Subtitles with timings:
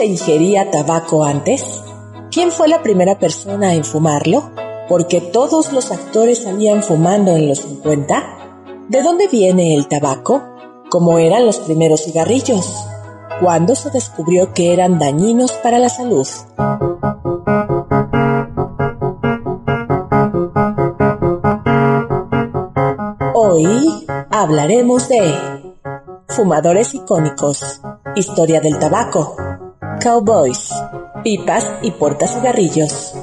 [0.00, 1.62] se ingería tabaco antes?
[2.30, 4.50] ¿Quién fue la primera persona en fumarlo?
[4.88, 8.24] porque todos los actores salían fumando en los 50?
[8.88, 10.42] ¿De dónde viene el tabaco?
[10.90, 12.74] ¿Cómo eran los primeros cigarrillos?
[13.40, 16.26] ¿Cuándo se descubrió que eran dañinos para la salud?
[23.34, 25.34] Hoy hablaremos de
[26.26, 27.80] fumadores icónicos,
[28.16, 29.36] historia del tabaco,
[30.00, 30.70] cowboys,
[31.22, 33.14] pipas y portacigarrillos,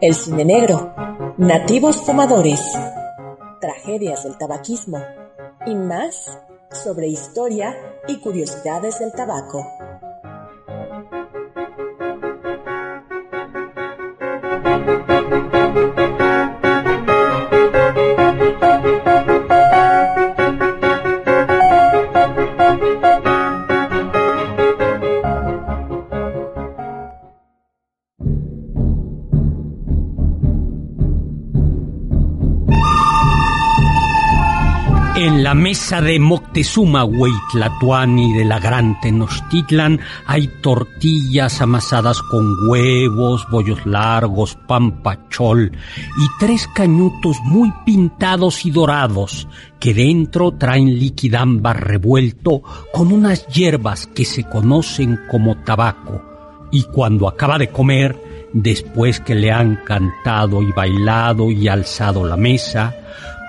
[0.00, 0.94] el cine negro,
[1.36, 2.60] nativos fumadores,
[3.60, 5.02] tragedias del tabaquismo.
[5.66, 6.38] Y más
[6.70, 9.66] sobre historia y curiosidades del tabaco.
[35.20, 43.46] En la mesa de Moctezuma Hueytlatuani de la Gran Tenochtitlan hay tortillas amasadas con huevos,
[43.50, 45.72] bollos largos, pan pachol
[46.16, 49.46] y tres cañutos muy pintados y dorados
[49.78, 56.22] que dentro traen liquidambar revuelto con unas hierbas que se conocen como tabaco.
[56.72, 58.16] Y cuando acaba de comer,
[58.54, 62.96] después que le han cantado y bailado y alzado la mesa,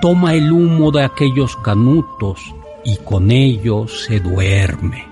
[0.02, 2.42] toma el humo de aquellos canutos
[2.84, 5.08] y con ello se duerme.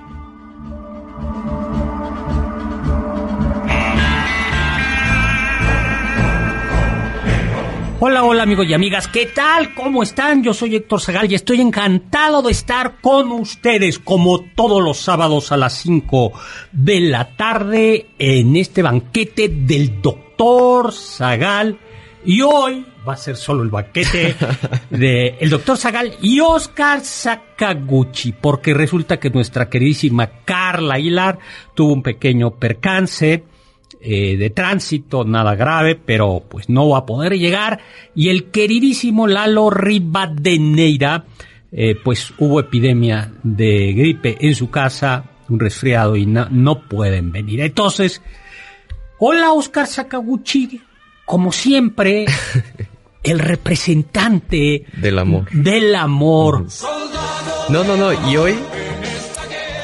[8.02, 9.76] Hola, hola amigos y amigas, ¿qué tal?
[9.76, 10.42] ¿Cómo están?
[10.42, 15.52] Yo soy Héctor Zagal y estoy encantado de estar con ustedes como todos los sábados
[15.52, 16.32] a las 5
[16.72, 21.78] de la tarde en este banquete del doctor Zagal
[22.26, 24.36] y hoy va a ser solo el banquete
[24.90, 31.40] de el doctor Zagal y Oscar Sakaguchi, porque resulta que nuestra queridísima Carla Aguilar
[31.74, 33.44] tuvo un pequeño percance
[34.02, 37.82] eh, de tránsito, nada grave, pero pues no va a poder llegar.
[38.16, 41.26] Y el queridísimo Lalo Rivadeneira,
[41.72, 47.34] eh, pues hubo epidemia de gripe en su casa, un resfriado y no, no pueden
[47.34, 47.60] venir.
[47.60, 48.22] Entonces,
[49.18, 50.82] hola Oscar Sakaguchi,
[51.26, 52.26] como siempre,
[53.24, 55.50] el representante del amor.
[55.52, 56.68] Del amor.
[57.70, 58.32] No, no, no.
[58.32, 58.56] Y hoy,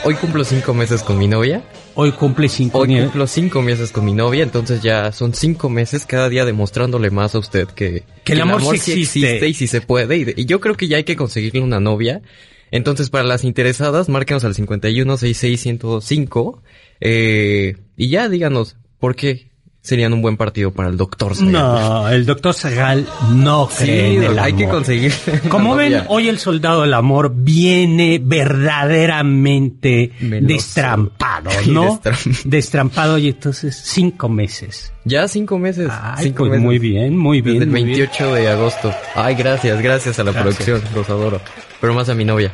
[0.04, 1.64] hoy cumplo cinco meses con mi novia.
[1.98, 6.06] Hoy cumple cinco Hoy cumplo cinco meses con mi novia, entonces ya son cinco meses
[6.06, 9.48] cada día demostrándole más a usted que, que el amor, sí existe.
[9.48, 10.18] y sí se puede.
[10.18, 12.22] Y, y, yo creo que ya hay que conseguirle una novia.
[12.70, 16.60] Entonces, para las interesadas, márquenos al 5166105
[17.00, 19.55] eh, y ya díganos por qué
[19.86, 21.52] serían un buen partido para el doctor Zagal.
[21.52, 24.66] No, el doctor Zagal no cree sí, en el hay amor.
[24.66, 25.14] que conseguir.
[25.48, 30.54] Como ven, hoy el soldado del amor viene verdaderamente Meloso.
[30.54, 32.02] destrampado, ¿no?
[32.02, 34.92] destram- Destrampado y entonces cinco meses.
[35.04, 35.90] Ya cinco meses.
[35.92, 36.66] Ay, cinco pues meses.
[36.66, 37.60] muy bien, muy bien.
[37.60, 37.98] Desde el muy bien.
[38.00, 38.92] 28 de agosto.
[39.16, 40.56] Ay, gracias, gracias a la Gracias.
[40.66, 41.40] producción, los adoro.
[41.80, 42.52] Pero más a mi novia.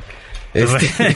[0.53, 1.15] Este,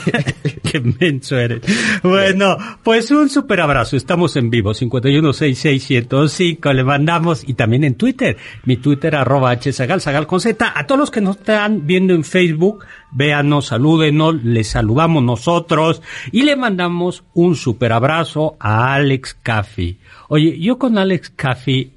[0.62, 1.60] Qué menso eres.
[2.02, 3.94] Bueno, pues un super abrazo.
[3.96, 6.72] Estamos en vivo, 5166105.
[6.72, 8.36] Le mandamos y también en Twitter.
[8.64, 10.72] Mi Twitter, arroba hzagal, zagal con z.
[10.74, 16.00] A todos los que nos están viendo en Facebook, véanos, salúdenos, les saludamos nosotros
[16.32, 19.98] y le mandamos un super abrazo a Alex Caffi.
[20.28, 21.92] Oye, yo con Alex Caffi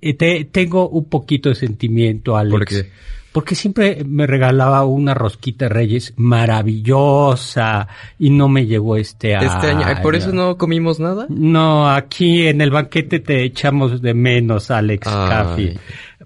[0.00, 2.52] eh, te- tengo un poquito de sentimiento, Alex.
[2.52, 2.90] ¿Por qué?
[3.34, 9.52] Porque siempre me regalaba una rosquita de Reyes maravillosa y no me llegó este año.
[9.52, 11.26] este año, por eso no comimos nada.
[11.28, 15.08] No, aquí en el banquete te echamos de menos, Alex.
[15.08, 15.76] Caffi.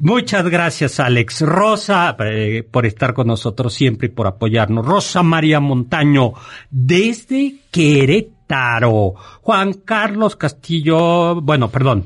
[0.00, 1.40] Muchas gracias, Alex.
[1.40, 4.84] Rosa, eh, por estar con nosotros siempre y por apoyarnos.
[4.84, 6.34] Rosa María Montaño,
[6.70, 9.14] desde Querétaro.
[9.40, 12.04] Juan Carlos Castillo, bueno, perdón.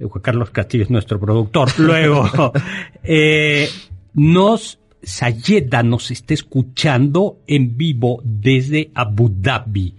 [0.00, 1.68] Juan Carlos Castillo es nuestro productor.
[1.78, 2.52] Luego,
[3.02, 3.68] eh,
[4.14, 9.94] nos Sayeda nos está escuchando en vivo desde Abu Dhabi.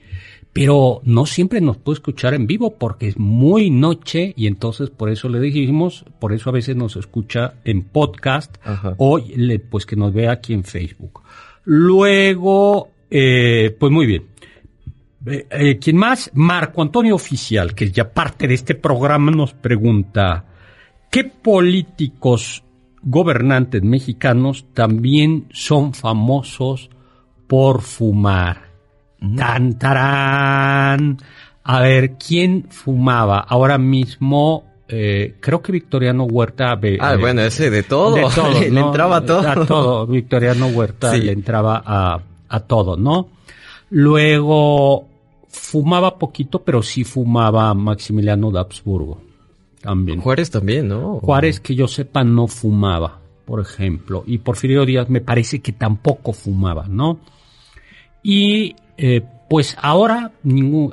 [0.52, 5.10] Pero no siempre nos puede escuchar en vivo porque es muy noche y entonces por
[5.10, 8.58] eso le dijimos, por eso a veces nos escucha en podcast
[8.98, 9.20] o
[9.70, 11.22] pues que nos vea aquí en Facebook.
[11.64, 14.26] Luego, eh, pues muy bien.
[15.26, 16.32] Eh, eh, ¿Quién más?
[16.34, 20.46] Marco Antonio Oficial, que ya parte de este programa, nos pregunta,
[21.12, 22.64] ¿qué políticos
[23.04, 26.90] gobernantes mexicanos también son famosos
[27.48, 28.70] por fumar?
[29.36, 31.18] Tantarán.
[31.64, 33.40] A ver, ¿quién fumaba?
[33.40, 36.80] Ahora mismo, eh, creo que Victoriano Huerta.
[37.00, 38.16] ah, bueno, ese de todo.
[38.16, 39.48] De todo le entraba a todo.
[39.48, 40.08] A todo.
[40.08, 43.30] Victoriano Huerta le entraba a, a todo, ¿no?
[43.90, 45.08] Luego,
[45.48, 49.29] fumaba poquito, pero sí fumaba Maximiliano de Habsburgo.
[49.82, 50.20] También.
[50.22, 51.20] Juárez también, ¿no?
[51.20, 54.24] Juárez, que yo sepa, no fumaba, por ejemplo.
[54.28, 57.20] Y Porfirio Díaz me parece que tampoco fumaba, ¿no?
[58.22, 60.92] Y eh, pues ahora ningún,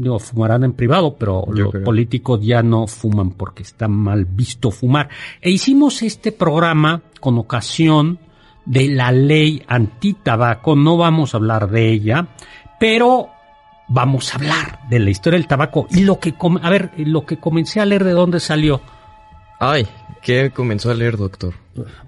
[0.00, 4.70] no, ah, fumarán en privado, pero los políticos ya no fuman porque está mal visto
[4.70, 5.08] fumar.
[5.40, 8.18] E hicimos este programa con ocasión
[8.66, 12.28] de la ley antitabaco, no vamos a hablar de ella,
[12.78, 13.28] pero
[13.88, 17.38] vamos a hablar de la historia del tabaco y lo que, a ver, lo que
[17.38, 18.80] comencé a leer de dónde salió.
[19.60, 19.86] Ay,
[20.22, 21.54] ¿qué comenzó a leer, doctor?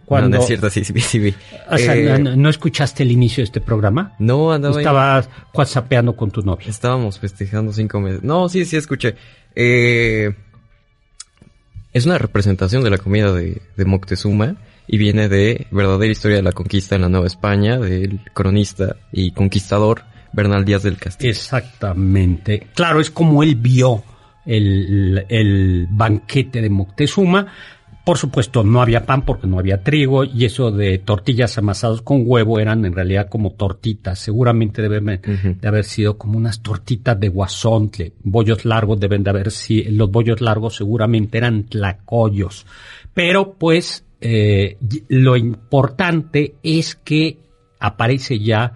[0.04, 0.36] Cuando...
[0.36, 1.34] No, es cierto, sí, sí, sí.
[1.70, 4.14] O sea, eh, ¿no, escuchaste el inicio de este programa?
[4.18, 4.78] No, andaba...
[4.78, 6.68] Estabas whatsappeando con tu novia.
[6.68, 8.22] Estábamos festejando cinco meses.
[8.22, 9.16] No, sí, sí, escuché.
[9.54, 10.34] Eh,
[11.92, 14.56] es una representación de la comida de, de Moctezuma
[14.86, 19.32] y viene de verdadera historia de la conquista en la Nueva España del cronista y
[19.32, 20.02] conquistador
[20.32, 21.30] Bernal Díaz del Castillo.
[21.30, 22.68] Exactamente.
[22.74, 24.02] Claro, es como él vio
[24.44, 27.46] el, el banquete de Moctezuma.
[28.04, 32.22] Por supuesto, no había pan porque no había trigo y eso de tortillas amasadas con
[32.24, 34.20] huevo eran en realidad como tortitas.
[34.20, 38.12] Seguramente deben de haber sido como unas tortitas de guasontle.
[38.22, 42.64] Bollos largos deben de haber sido, los bollos largos seguramente eran tlacoyos.
[43.12, 44.78] Pero pues eh,
[45.08, 47.38] lo importante es que
[47.80, 48.72] aparece ya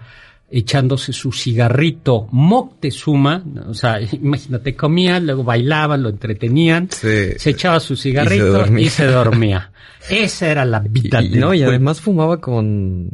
[0.51, 7.97] echándose su cigarrito Moctezuma, o sea, imagínate, comía, luego bailaban, lo entretenían, se echaba su
[7.97, 9.73] cigarrito y se dormía.
[10.11, 13.11] Esa era la vida y, No, y además fumaba con...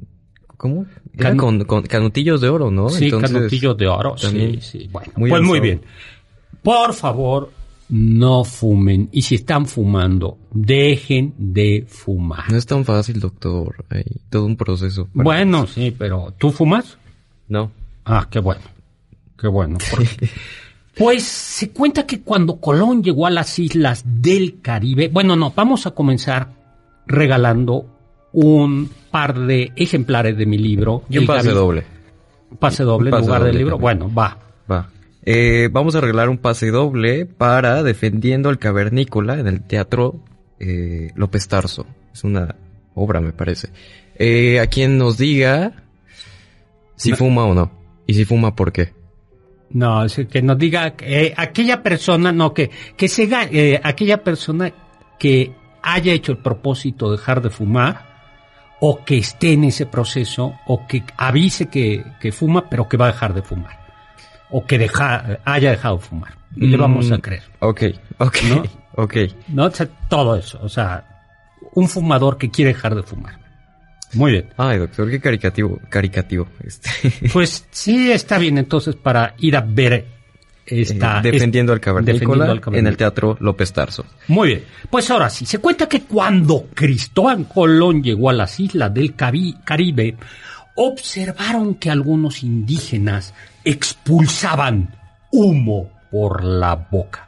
[0.56, 0.87] ¿Cómo?
[1.67, 2.88] con, canutillos de oro, ¿no?
[2.88, 4.88] Sí, canutillos de oro, sí, sí.
[4.91, 5.83] Bueno, pues muy bien.
[6.62, 7.50] Por favor,
[7.88, 9.09] no fumen.
[9.12, 12.50] Y si están fumando, dejen de fumar.
[12.50, 13.85] No es tan fácil, doctor.
[13.91, 15.09] Hay todo un proceso.
[15.12, 16.99] Bueno, sí, pero ¿tú fumas?
[17.48, 17.70] No.
[18.04, 18.62] Ah, qué bueno.
[19.38, 19.78] Qué bueno.
[20.96, 25.87] pues se cuenta que cuando Colón llegó a las islas del Caribe, bueno, no, vamos
[25.87, 26.48] a comenzar
[27.06, 27.87] regalando
[28.32, 31.04] un par de ejemplares de mi libro.
[31.08, 31.84] Y un pase doble.
[32.58, 33.78] Pase doble en lugar del libro.
[33.78, 34.38] Bueno, va.
[34.70, 34.88] Va.
[35.25, 40.20] Eh, vamos a regalar un pase doble para Defendiendo al Cavernícola en el Teatro
[40.58, 41.87] eh, López Tarso.
[42.12, 42.54] Es una
[42.94, 43.70] obra, me parece.
[44.16, 45.86] Eh, a quien nos diga
[46.96, 47.70] si fuma o no.
[48.06, 48.93] Y si fuma, ¿por qué?
[49.70, 54.72] No, es que nos diga eh, aquella persona, no, que, que se eh, aquella persona
[55.19, 55.52] que
[55.82, 58.16] haya hecho el propósito de dejar de fumar,
[58.81, 63.06] o que esté en ese proceso, o que avise que, que fuma, pero que va
[63.06, 63.87] a dejar de fumar.
[64.50, 66.37] O que deja, haya dejado de fumar.
[66.54, 67.42] Y le vamos a mm, creer.
[67.61, 67.82] Ok,
[68.18, 68.62] ok, ¿no?
[69.02, 69.16] ok.
[69.49, 69.71] ¿No?
[70.09, 70.59] todo eso.
[70.62, 71.04] O sea,
[71.75, 73.46] un fumador que quiere dejar de fumar.
[74.16, 74.46] Muy bien.
[74.56, 76.49] Ay, doctor, qué caricativo, caricativo.
[76.64, 76.90] Este.
[77.32, 80.06] Pues sí, está bien entonces para ir a ver
[80.66, 81.18] esta...
[81.20, 84.04] Eh, defendiendo, al cavernícola en el Teatro López Tarso.
[84.28, 84.64] Muy bien.
[84.90, 90.16] Pues ahora sí, se cuenta que cuando Cristóbal Colón llegó a las islas del Caribe,
[90.75, 94.94] observaron que algunos indígenas expulsaban
[95.30, 97.25] humo por la boca.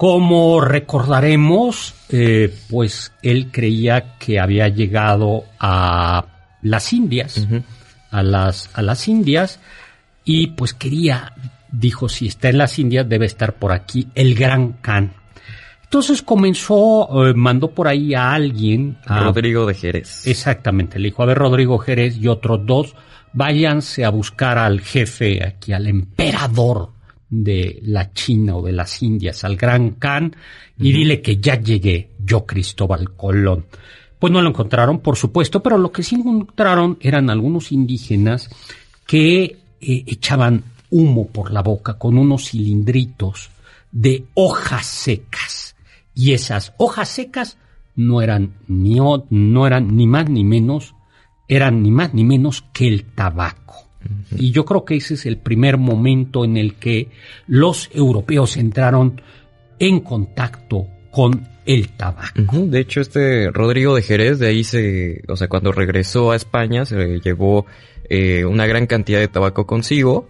[0.00, 6.24] Como recordaremos, eh, pues él creía que había llegado a
[6.62, 7.46] las Indias,
[8.10, 9.60] a, las, a las Indias,
[10.24, 11.34] y pues quería,
[11.70, 15.12] dijo, si está en las Indias debe estar por aquí el Gran Khan.
[15.84, 18.96] Entonces comenzó, eh, mandó por ahí a alguien.
[19.04, 20.26] A, Rodrigo de Jerez.
[20.26, 22.96] Exactamente, le dijo, a ver Rodrigo Jerez y otros dos,
[23.34, 26.99] váyanse a buscar al jefe aquí, al emperador
[27.30, 30.34] de la China o de las Indias al Gran Khan
[30.78, 33.66] y dile que ya llegué yo, Cristóbal Colón.
[34.18, 38.50] Pues no lo encontraron, por supuesto, pero lo que sí encontraron eran algunos indígenas
[39.06, 43.50] que eh, echaban humo por la boca con unos cilindritos
[43.92, 45.76] de hojas secas.
[46.14, 47.56] Y esas hojas secas
[47.96, 48.98] no eran ni,
[49.30, 50.94] no eran ni más ni menos
[51.50, 53.89] eran ni más ni menos que el tabaco.
[54.36, 57.08] Y yo creo que ese es el primer momento en el que
[57.46, 59.20] los europeos entraron
[59.78, 62.66] en contacto con el tabaco.
[62.66, 66.84] De hecho, este Rodrigo de Jerez, de ahí se, o sea, cuando regresó a España,
[66.84, 67.66] se llevó
[68.08, 70.28] eh, una gran cantidad de tabaco consigo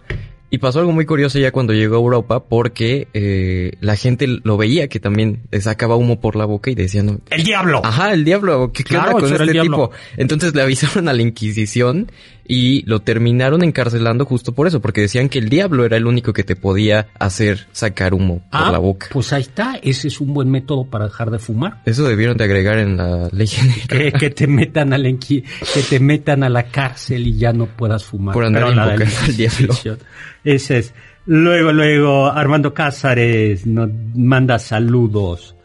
[0.53, 4.57] y pasó algo muy curioso ya cuando llegó a Europa porque eh, la gente lo
[4.57, 7.21] veía que también sacaba humo por la boca y decían...
[7.29, 7.81] ¡El diablo!
[7.85, 8.71] Ajá, el diablo.
[8.73, 9.91] ¿Qué claro, con este tipo?
[10.17, 12.11] Entonces le avisaron a la Inquisición
[12.53, 16.33] y lo terminaron encarcelando justo por eso, porque decían que el diablo era el único
[16.33, 19.07] que te podía hacer sacar humo por ah, la boca.
[19.09, 21.81] Pues ahí está, ese es un buen método para dejar de fumar.
[21.85, 23.47] Eso debieron de agregar en la ley
[23.87, 25.43] que, que, te metan a la que
[25.89, 28.33] te metan a la cárcel y ya no puedas fumar.
[28.33, 29.73] Por andar invocando al diablo.
[30.43, 30.93] Ese es.
[31.27, 35.55] Luego, luego, Armando Cázares nos manda saludos.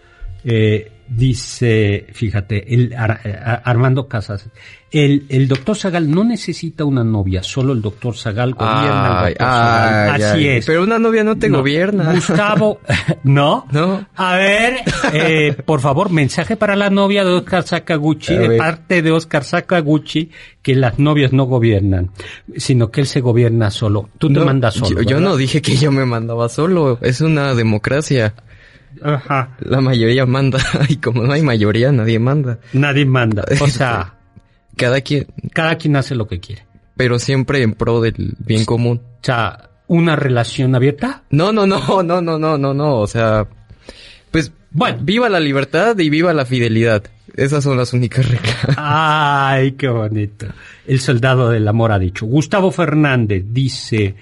[0.44, 4.48] Eh, dice, fíjate, el, Armando Casas,
[4.90, 9.46] el, el doctor Zagal no necesita una novia, solo el doctor Zagal gobierna al doctor
[9.46, 10.22] Zagal.
[10.22, 10.66] Así es.
[10.66, 12.12] Pero una novia no te gobierna.
[12.12, 12.80] Gustavo,
[13.24, 13.66] ¿no?
[13.72, 14.06] No.
[14.14, 14.76] A ver,
[15.12, 20.30] eh, por favor, mensaje para la novia de Oscar Sakaguchi, de parte de Oscar Sakaguchi,
[20.62, 22.10] que las novias no gobiernan,
[22.56, 24.08] sino que él se gobierna solo.
[24.18, 25.02] Tú te mandas solo.
[25.02, 28.34] Yo, yo no dije que yo me mandaba solo, es una democracia.
[29.02, 29.56] Ajá.
[29.60, 32.58] La mayoría manda y como no hay mayoría, nadie manda.
[32.72, 33.44] Nadie manda.
[33.60, 34.14] O sea,
[34.76, 35.26] cada quien.
[35.52, 36.66] Cada quien hace lo que quiere.
[36.96, 39.02] Pero siempre en pro del bien común.
[39.04, 41.24] O sea, ¿una relación abierta?
[41.30, 42.96] No, no, no, no, no, no, no, no.
[43.00, 43.46] O sea,
[44.30, 47.04] pues, bueno, viva la libertad y viva la fidelidad.
[47.34, 48.56] Esas son las únicas reglas.
[48.76, 50.46] Ay, qué bonito.
[50.86, 52.24] El soldado del amor ha dicho.
[52.24, 54.14] Gustavo Fernández dice,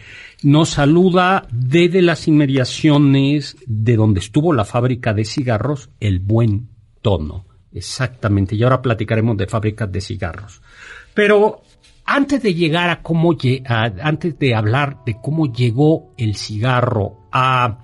[0.45, 6.69] nos saluda desde las inmediaciones de donde estuvo la fábrica de cigarros El Buen
[7.01, 7.47] Tono.
[7.73, 10.61] Exactamente, y ahora platicaremos de fábricas de cigarros.
[11.15, 11.63] Pero
[12.05, 13.37] antes de llegar a cómo,
[13.67, 17.79] antes de hablar de cómo llegó el cigarro a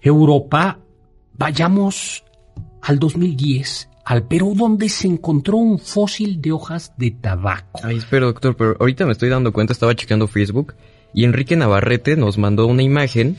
[0.00, 0.80] Europa,
[1.34, 2.24] vayamos
[2.82, 7.80] al 2010 al Perú donde se encontró un fósil de hojas de tabaco.
[7.84, 10.74] Ay, espero, doctor, pero ahorita me estoy dando cuenta, estaba chequeando Facebook
[11.14, 13.36] y Enrique Navarrete nos mandó una imagen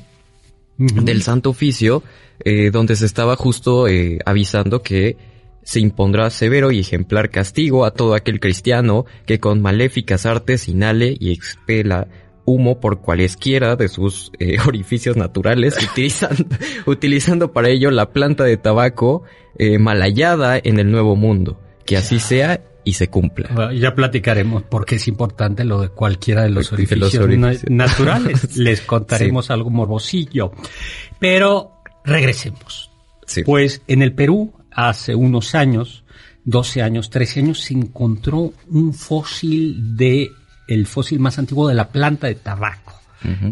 [0.77, 2.03] del Santo Oficio
[2.39, 5.17] eh, donde se estaba justo eh, avisando que
[5.63, 11.15] se impondrá severo y ejemplar castigo a todo aquel cristiano que con maléficas artes inhale
[11.17, 12.07] y expela
[12.45, 15.77] humo por cualesquiera de sus eh, orificios naturales,
[16.85, 19.23] utilizando para ello la planta de tabaco
[19.79, 21.59] malhallada en el Nuevo Mundo.
[21.85, 23.73] Que así sea y se cumpla.
[23.73, 27.13] ya platicaremos porque es importante lo de cualquiera de los orificios,
[27.69, 28.57] naturales.
[28.57, 30.51] Les contaremos algo morbosillo.
[31.19, 32.91] Pero regresemos.
[33.45, 36.03] Pues en el Perú, hace unos años,
[36.45, 40.29] 12 años, 13 años, se encontró un fósil de,
[40.67, 42.93] el fósil más antiguo de la planta de tabaco,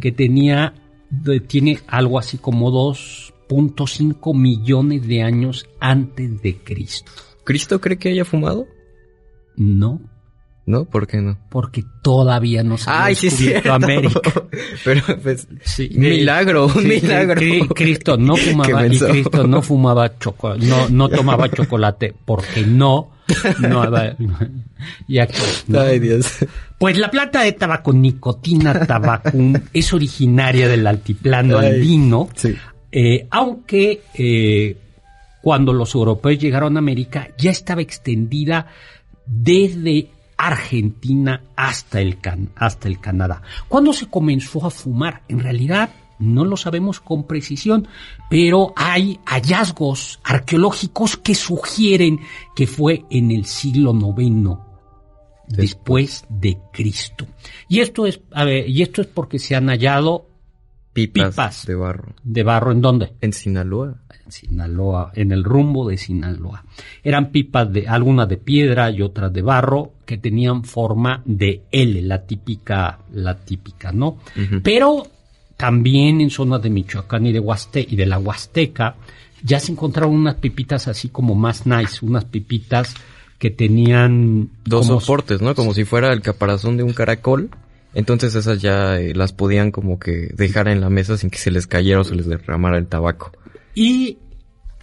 [0.01, 0.73] que tenía,
[1.47, 7.11] tiene algo así como 2.5 millones de años antes de Cristo.
[7.45, 8.67] ¿Cristo cree que haya fumado?
[9.55, 10.01] No.
[10.65, 10.85] ¿No?
[10.85, 11.37] ¿Por qué no?
[11.49, 14.21] Porque todavía no se ha descubierto América.
[14.85, 17.41] Pero pues, sí, milagro, un milagro.
[17.75, 23.11] Cristo no fumaba y Cristo no fumaba chocolate, no, no tomaba chocolate porque no,
[23.59, 23.83] no,
[25.07, 25.41] y aquí,
[25.77, 26.45] Ay, Dios.
[26.77, 32.55] Pues la planta de tabaco, nicotina tabacum, es originaria del altiplano andino, sí.
[32.91, 34.77] eh, aunque eh,
[35.41, 38.67] cuando los europeos llegaron a América ya estaba extendida
[39.25, 42.17] desde Argentina hasta el,
[42.55, 43.43] hasta el Canadá.
[43.67, 45.21] ¿Cuándo se comenzó a fumar?
[45.27, 47.87] En realidad no lo sabemos con precisión,
[48.29, 52.19] pero hay hallazgos arqueológicos que sugieren
[52.55, 54.57] que fue en el siglo IX
[55.47, 57.27] después de Cristo.
[57.67, 58.21] Y esto es,
[58.67, 60.27] y esto es porque se han hallado
[60.93, 62.15] pipas, de barro.
[62.23, 63.13] ¿De barro en dónde?
[63.21, 63.95] En Sinaloa.
[64.25, 66.63] En Sinaloa, en el rumbo de Sinaloa.
[67.03, 72.01] Eran pipas de, algunas de piedra y otras de barro, que tenían forma de L,
[72.01, 74.17] la típica, la típica, ¿no?
[74.63, 75.07] Pero
[75.55, 78.95] también en zonas de Michoacán y de Huaste y de la Huasteca,
[79.43, 82.93] ya se encontraron unas pipitas así como más nice, unas pipitas
[83.37, 85.55] que tenían dos soportes, ¿no?
[85.55, 87.49] Como si fuera el caparazón de un caracol
[87.93, 91.51] entonces esas ya eh, las podían como que dejar en la mesa sin que se
[91.51, 93.31] les cayera o se les derramara el tabaco.
[93.75, 94.17] Y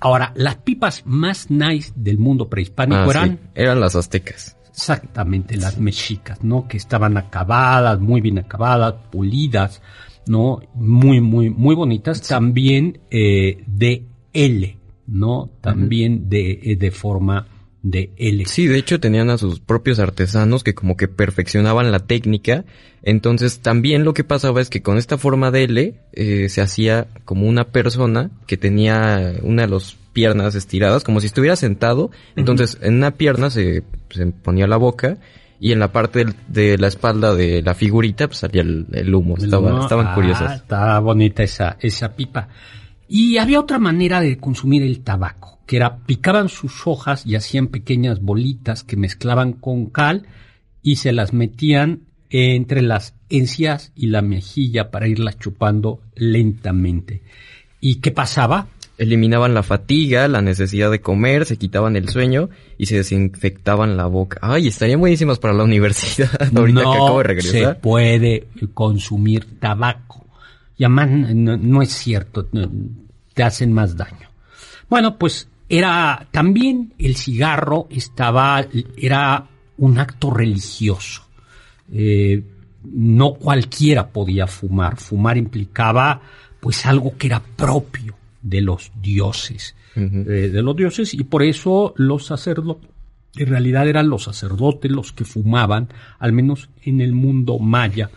[0.01, 3.41] ahora, las pipas más nice del mundo prehispánico ah, eran...
[3.55, 4.57] Eran las aztecas.
[4.69, 6.69] Exactamente, las mexicas, ¿no?
[6.69, 9.83] Que estaban acabadas, muy bien acabadas, pulidas,
[10.27, 10.61] ¿no?
[10.75, 12.23] Muy, muy, muy bonitas.
[12.23, 15.51] También eh, de L, ¿no?
[15.61, 17.47] También de, eh, de forma
[17.83, 18.45] de L.
[18.47, 22.65] Sí, de hecho tenían a sus propios artesanos que como que perfeccionaban la técnica.
[23.03, 27.07] Entonces también lo que pasaba es que con esta forma de L eh, se hacía
[27.25, 32.11] como una persona que tenía una de las piernas estiradas, como si estuviera sentado.
[32.35, 35.19] Entonces en una pierna se, se ponía la boca
[35.61, 39.15] y en la parte del- de la espalda de la figurita pues salía el, el
[39.15, 39.37] humo.
[39.37, 40.57] Estaba- estaban ah, curiosas.
[40.63, 42.49] Estaba bonita esa, esa pipa.
[43.09, 47.67] Y había otra manera de consumir el tabaco, que era picaban sus hojas y hacían
[47.67, 50.27] pequeñas bolitas que mezclaban con cal
[50.83, 57.21] y se las metían entre las encías y la mejilla para irlas chupando lentamente.
[57.81, 58.69] ¿Y qué pasaba?
[58.97, 62.49] Eliminaban la fatiga, la necesidad de comer, se quitaban el sueño
[62.79, 64.39] y se desinfectaban la boca.
[64.41, 67.81] Ay, estarían buenísimas para la universidad ahorita no que acabo de se regresar.
[67.81, 70.25] puede consumir tabaco.
[70.79, 72.49] Y además no, no es cierto,
[73.35, 74.31] te hacen más daño.
[74.89, 78.65] Bueno, pues era también el cigarro estaba
[78.97, 79.47] era
[79.77, 81.23] un acto religioso.
[81.93, 82.43] Eh,
[82.85, 84.97] no cualquiera podía fumar.
[84.97, 86.21] Fumar implicaba
[86.61, 91.93] pues algo que era propio de los dioses, eh, de los dioses y por eso
[91.97, 92.89] los sacerdotes
[93.37, 98.11] en realidad eran los sacerdotes los que fumaban, al menos en el mundo maya.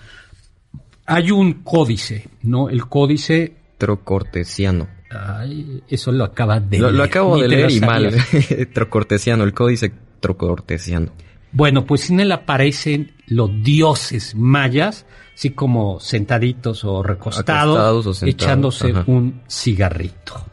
[1.05, 2.70] Hay un códice, ¿no?
[2.70, 4.88] El códice, Trocortesiano.
[5.12, 8.15] Ay, eso lo acabas de Lo, lo leer, acabo ni de leer lo y mal.
[8.74, 11.12] trocortesiano, el códice trocortesiano.
[11.51, 18.13] Bueno, pues en él aparecen los dioses mayas, así como sentaditos o recostados, Acostados o
[18.13, 19.03] sentados, echándose ajá.
[19.08, 20.46] un cigarrito,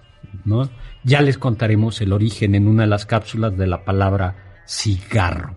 [0.45, 0.69] ¿no?
[1.05, 5.55] Ya les contaremos el origen en una de las cápsulas de la palabra cigarro.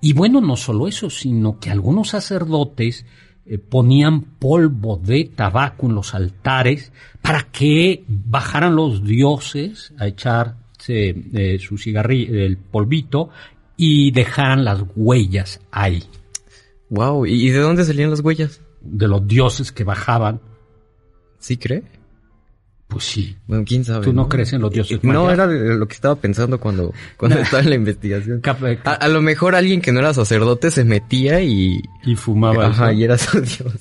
[0.00, 3.06] Y bueno, no solo eso, sino que algunos sacerdotes
[3.46, 10.56] eh, ponían polvo de tabaco en los altares para que bajaran los dioses a echarse
[10.88, 13.30] eh, su cigarrillo, el polvito,
[13.76, 16.02] y dejaran las huellas ahí,
[16.88, 18.60] Wow, ¿y y de dónde salían las huellas?
[18.88, 20.40] de los dioses que bajaban.
[21.38, 21.82] ¿Sí cree?
[22.96, 23.36] Pues sí.
[23.46, 24.04] Bueno, quién sabe.
[24.04, 25.34] ¿Tú no crees en los dioses No, mayas?
[25.34, 28.40] era de lo que estaba pensando cuando, cuando estaba en la investigación.
[28.44, 31.80] Eh, A, a lo mejor alguien que no era sacerdote se metía y...
[32.04, 32.66] y fumaba.
[32.68, 33.74] Ajá, y era su dios.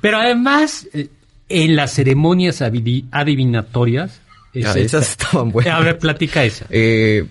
[0.00, 1.08] Pero además, eh,
[1.48, 4.20] en las ceremonias adivinatorias,
[4.54, 5.74] es Ah, esas estaban buenas.
[5.74, 6.66] A ver, platica esa.
[6.70, 7.24] Eh,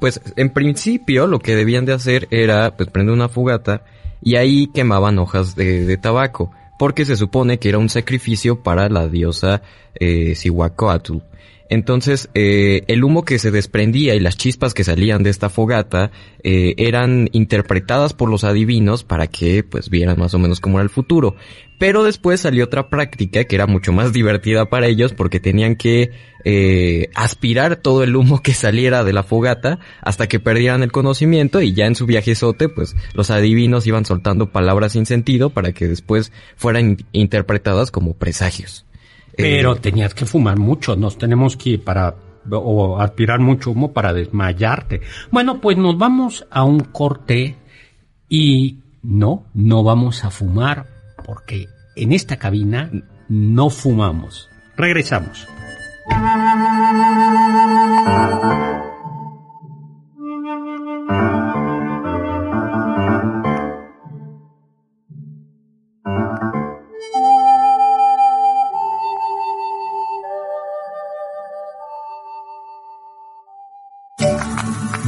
[0.00, 3.84] pues en principio lo que debían de hacer era pues prender una fogata
[4.22, 6.50] y ahí quemaban hojas de, de tabaco,
[6.82, 9.62] porque se supone que era un sacrificio para la diosa
[9.94, 11.18] eh, Cihuacóatl.
[11.72, 16.10] Entonces, eh, el humo que se desprendía y las chispas que salían de esta fogata
[16.42, 20.82] eh, eran interpretadas por los adivinos para que pues vieran más o menos cómo era
[20.84, 21.34] el futuro.
[21.78, 26.10] Pero después salió otra práctica que era mucho más divertida para ellos porque tenían que
[26.44, 31.62] eh, aspirar todo el humo que saliera de la fogata hasta que perdieran el conocimiento
[31.62, 35.88] y ya en su viajezote pues los adivinos iban soltando palabras sin sentido para que
[35.88, 38.84] después fueran in- interpretadas como presagios.
[39.36, 42.14] Pero Eh, tenías que fumar mucho, nos tenemos que ir para
[42.50, 45.00] o aspirar mucho humo para desmayarte.
[45.30, 47.56] Bueno, pues nos vamos a un corte
[48.28, 50.86] y no, no vamos a fumar
[51.24, 52.90] porque en esta cabina
[53.28, 54.48] no fumamos.
[54.76, 55.46] Regresamos.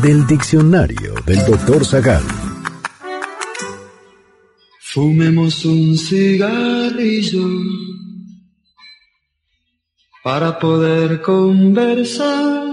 [0.03, 2.25] Del diccionario del doctor Zagal.
[4.81, 7.47] Fumemos un cigarrillo
[10.25, 12.67] para poder conversar.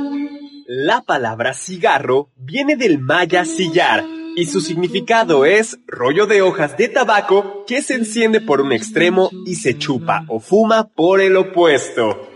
[0.68, 4.04] La palabra cigarro viene del maya sillar
[4.36, 9.30] y su significado es rollo de hojas de tabaco que se enciende por un extremo
[9.46, 12.28] y se chupa o fuma por el opuesto.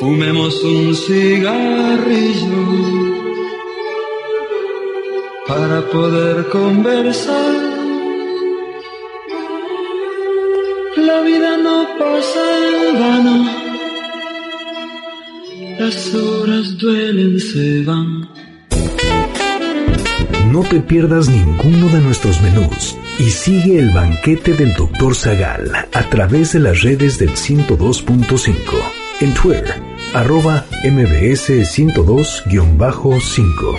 [0.00, 3.03] Fumemos un cigarrillo
[5.46, 7.54] para poder conversar.
[10.96, 13.44] La vida no pasa en vano.
[15.78, 18.26] Las horas duelen, se van.
[20.50, 25.14] No te pierdas ninguno de nuestros menús y sigue el banquete del Dr.
[25.14, 28.54] Zagal a través de las redes del 102.5.
[29.20, 29.74] En Twitter,
[30.14, 33.78] arroba mbs 102-5.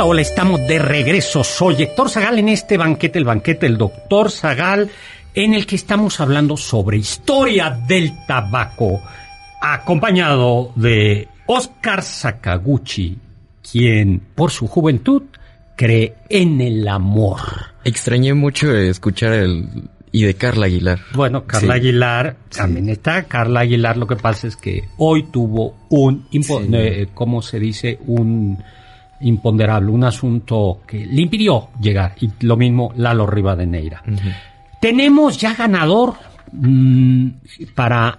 [0.00, 1.44] Hola, hola, estamos de regreso.
[1.44, 4.88] Soy Héctor Zagal en este banquete, el banquete del doctor Zagal,
[5.34, 9.02] en el que estamos hablando sobre historia del tabaco,
[9.60, 13.18] acompañado de Oscar Sakaguchi,
[13.70, 15.24] quien por su juventud
[15.76, 17.40] cree en el amor.
[17.84, 19.68] Extrañé mucho escuchar el...
[20.12, 20.98] Y de Carla Aguilar.
[21.14, 21.78] Bueno, Carla Sí.
[21.80, 26.70] Aguilar, también está Carla Aguilar, lo que pasa es que hoy tuvo un, impo- Sí.
[26.72, 27.98] eh, ¿cómo se dice?
[28.06, 28.58] Un
[29.22, 32.14] imponderable, un asunto que le impidió llegar.
[32.20, 34.02] Y lo mismo Lalo Rivadeneira.
[34.80, 36.14] Tenemos ya ganador
[36.52, 37.28] mm,
[37.74, 38.18] para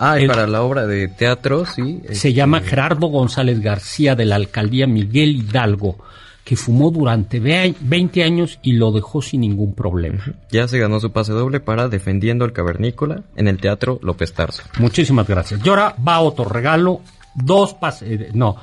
[0.00, 2.00] Ah, y para la obra de teatro, sí.
[2.06, 5.98] se este, llama Gerardo González García de la alcaldía Miguel Hidalgo,
[6.44, 10.24] que fumó durante ve- 20 años y lo dejó sin ningún problema.
[10.52, 14.62] Ya se ganó su pase doble para Defendiendo el Cavernícola en el Teatro López Tarso.
[14.78, 15.60] Muchísimas gracias.
[15.64, 17.00] Y ahora va otro regalo,
[17.34, 18.54] dos pas eh, no,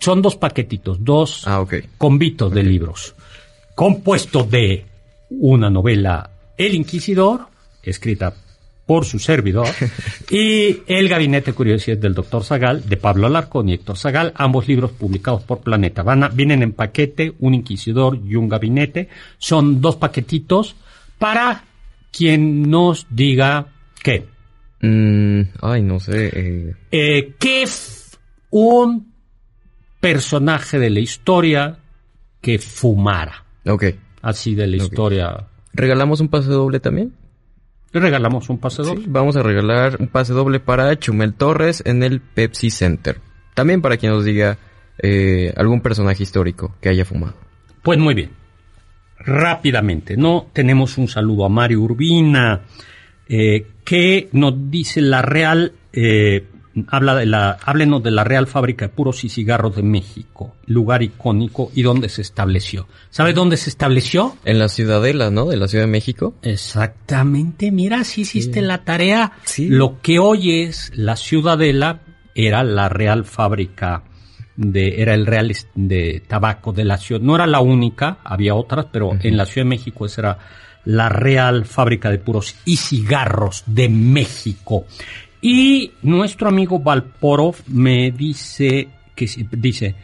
[0.00, 1.64] son dos paquetitos, dos Ah,
[1.98, 3.14] convitos de libros,
[3.74, 4.84] compuesto de
[5.30, 7.46] una novela El Inquisidor,
[7.82, 8.34] escrita
[8.86, 9.68] por su servidor,
[10.30, 14.66] y El Gabinete de Curiosidades del Doctor Zagal, de Pablo Alarcón y Héctor Zagal, ambos
[14.68, 16.02] libros publicados por Planeta.
[16.02, 19.08] Van a- vienen en paquete, un Inquisidor y un Gabinete.
[19.38, 20.74] Son dos paquetitos
[21.18, 21.64] para
[22.10, 23.68] quien nos diga
[24.02, 24.26] qué.
[24.80, 26.30] Mm, ay, no sé.
[26.34, 28.16] eh, Eh, ¿Qué f-
[28.50, 29.11] un
[30.02, 31.78] personaje de la historia
[32.42, 33.44] que fumara?
[33.64, 33.84] ok.
[34.20, 35.48] Así de la historia.
[35.72, 37.12] ¿Regalamos un pase doble también?
[37.92, 39.04] Regalamos un pase doble.
[39.04, 43.18] Sí, vamos a regalar un pase doble para Chumel Torres en el Pepsi Center.
[43.54, 44.58] También para quien nos diga
[44.98, 47.34] eh, algún personaje histórico que haya fumado.
[47.82, 48.30] Pues muy bien.
[49.18, 50.46] Rápidamente, ¿no?
[50.52, 52.62] Tenemos un saludo a Mario Urbina,
[53.28, 56.46] eh, que nos dice la Real, eh,
[56.88, 61.02] habla de la, háblenos de la Real Fábrica de Puros y Cigarros de México, lugar
[61.02, 62.86] icónico y dónde se estableció.
[63.10, 64.36] ¿Sabe dónde se estableció?
[64.44, 65.46] En la Ciudadela, ¿no?
[65.46, 66.34] De la Ciudad de México.
[66.42, 68.66] Exactamente, mira, si hiciste Sí.
[68.66, 69.32] la tarea.
[69.44, 69.68] Sí.
[69.68, 72.00] Lo que hoy es la Ciudadela
[72.34, 74.02] era la Real Fábrica
[74.56, 77.20] de, era el Real es- de Tabaco de la ciudad.
[77.22, 80.38] No era la única, había otras, pero en la Ciudad de México esa era
[80.84, 84.84] la Real Fábrica de Puros y Cigarros de México.
[85.42, 89.94] Y nuestro amigo Valporov me dice que dice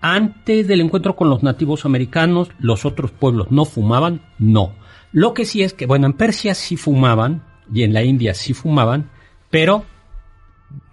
[0.00, 4.72] antes del encuentro con los nativos americanos, los otros pueblos no fumaban, no.
[5.12, 8.54] Lo que sí es que, bueno, en Persia sí fumaban y en la India sí
[8.54, 9.10] fumaban,
[9.50, 9.84] pero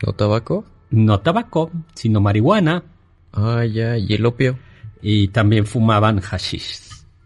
[0.06, 0.66] ¿No tabaco?
[0.90, 2.84] no tabaco, sino marihuana
[3.32, 3.98] Ah, ya.
[3.98, 4.58] ¿Y el opio?
[5.02, 6.82] y también fumaban hashish.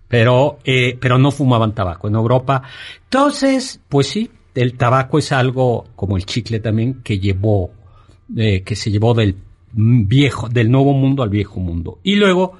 [0.07, 2.61] Pero, eh, pero no fumaban tabaco en Europa.
[3.05, 7.71] Entonces, pues sí, el tabaco es algo como el chicle también que llevó,
[8.35, 9.35] eh, que se llevó del
[9.73, 11.99] viejo, del nuevo mundo al viejo mundo.
[12.03, 12.57] Y luego,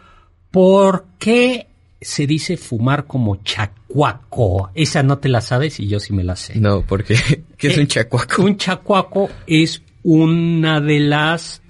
[0.49, 1.67] ¿por qué
[1.99, 4.71] se dice fumar como chacuaco?
[4.73, 6.60] Esa no te la sabes y yo sí me la sé.
[6.60, 7.15] No, porque
[7.58, 8.43] ¿qué es Eh, un chacuaco?
[8.43, 11.62] Un chacuaco es una de las...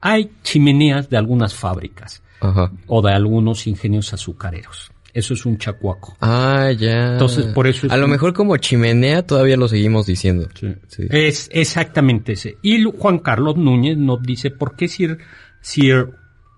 [0.00, 2.72] Hay chimeneas de algunas fábricas Ajá.
[2.86, 4.90] o de algunos ingenios azucareros.
[5.12, 6.16] Eso es un chacuaco.
[6.20, 7.12] Ah, ya.
[7.12, 10.48] Entonces, por eso es A lo un- mejor como chimenea todavía lo seguimos diciendo.
[10.88, 11.06] Sí.
[11.10, 12.58] Es exactamente ese.
[12.62, 15.18] Y Juan Carlos Núñez nos dice por qué Sir,
[15.60, 16.10] Sir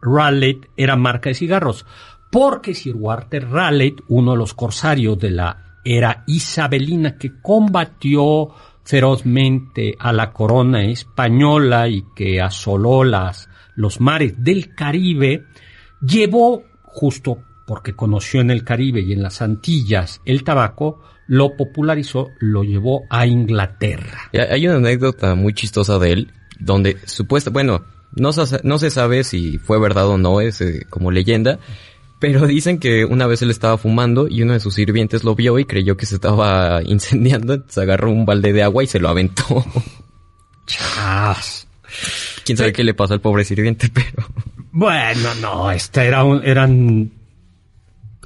[0.02, 1.86] Raleigh era marca de cigarros.
[2.30, 8.48] Porque Sir Walter Raleigh, uno de los corsarios de la era isabelina que combatió
[8.84, 15.44] ferozmente a la corona española y que asoló las, los mares del Caribe,
[16.00, 22.30] llevó justo porque conoció en el Caribe y en las Antillas el tabaco, lo popularizó,
[22.40, 24.30] lo llevó a Inglaterra.
[24.50, 29.24] Hay una anécdota muy chistosa de él, donde supuesta, bueno, no se, no se sabe
[29.24, 31.58] si fue verdad o no, es eh, como leyenda,
[32.18, 35.58] pero dicen que una vez él estaba fumando y uno de sus sirvientes lo vio
[35.58, 39.08] y creyó que se estaba incendiando, entonces agarró un balde de agua y se lo
[39.08, 39.64] aventó.
[40.66, 41.66] Chas.
[42.44, 44.26] Quién sabe qué le pasó al pobre sirviente, pero...
[44.72, 47.12] Bueno, no, este era un- eran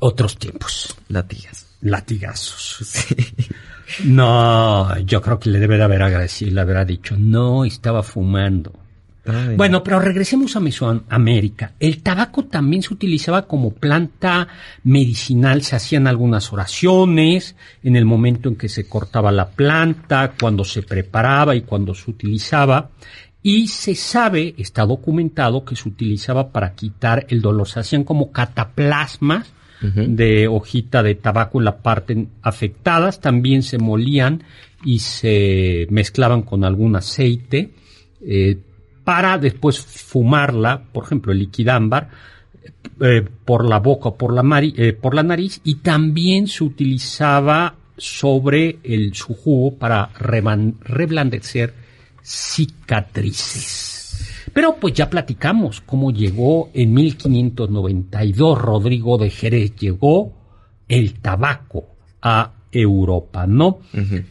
[0.01, 0.97] otros tiempos.
[1.09, 1.67] Latigas.
[1.81, 3.07] Latigazos.
[4.05, 8.73] No, yo creo que le debe de haber agradecido, le habrá dicho, no, estaba fumando.
[9.25, 9.57] Ay.
[9.57, 11.73] Bueno, pero regresemos a Mesoamérica.
[11.81, 14.47] El tabaco también se utilizaba como planta
[14.85, 20.65] medicinal, se hacían algunas oraciones en el momento en que se cortaba la planta, cuando
[20.65, 22.91] se preparaba y cuando se utilizaba.
[23.43, 27.69] Y se sabe, está documentado, que se utilizaba para quitar el dolor.
[27.69, 33.21] Se hacían como cataplasmas de hojita de tabaco en la parte afectadas.
[33.21, 34.43] También se molían
[34.85, 37.71] y se mezclaban con algún aceite.
[38.21, 38.59] Eh,
[39.05, 42.09] para después fumarla, por ejemplo, el liquidámbar,
[43.01, 47.75] eh, por la boca o por la, eh, por la nariz y también se utilizaba
[47.97, 51.75] sobre el, su jugo para reblandecer
[52.23, 53.96] cicatrices.
[54.57, 60.33] Pero pues ya platicamos cómo llegó en 1592 Rodrigo de Jerez, llegó
[60.89, 61.85] el tabaco
[62.23, 63.81] a Europa, ¿no?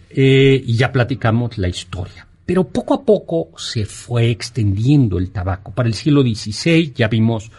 [0.10, 2.26] Eh, y ya platicamos la historia.
[2.44, 5.72] Pero poco a poco se fue extendiendo el tabaco.
[5.74, 7.52] Para el siglo XVI ya vimos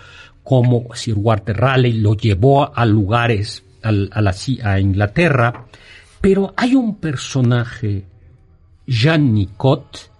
[0.42, 5.66] cómo Sir Walter Raleigh lo llevó a lugares, a, la, a Inglaterra.
[6.20, 8.06] Pero hay un personaje,
[8.88, 10.15] Jean Nicot,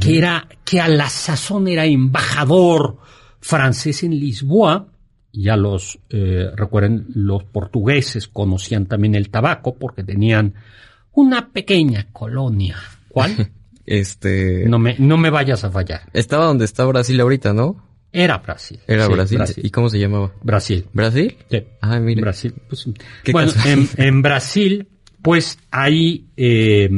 [0.00, 2.98] que era, que a la sazón era embajador
[3.40, 4.88] francés en Lisboa.
[5.32, 10.54] Ya los, eh, recuerden, los portugueses conocían también el tabaco porque tenían
[11.12, 12.76] una pequeña colonia.
[13.08, 13.50] ¿Cuál?
[13.84, 14.64] Este.
[14.68, 16.02] No me, no me vayas a fallar.
[16.12, 17.84] Estaba donde está Brasil ahorita, ¿no?
[18.12, 18.78] Era Brasil.
[18.86, 19.64] Era Sí, Brasil.
[19.64, 20.32] ¿Y cómo se llamaba?
[20.42, 20.86] Brasil.
[20.92, 21.36] ¿Brasil?
[21.50, 21.64] Sí.
[21.80, 22.20] Ah, mira.
[22.20, 22.54] Brasil.
[22.68, 22.86] pues,
[23.24, 24.86] Qué bueno, en, en Brasil,
[25.20, 26.88] pues ahí, eh,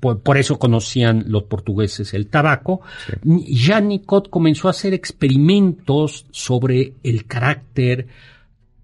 [0.00, 2.80] por, por eso conocían los portugueses el tabaco.
[3.24, 8.06] Jean Nicot comenzó a hacer experimentos sobre el carácter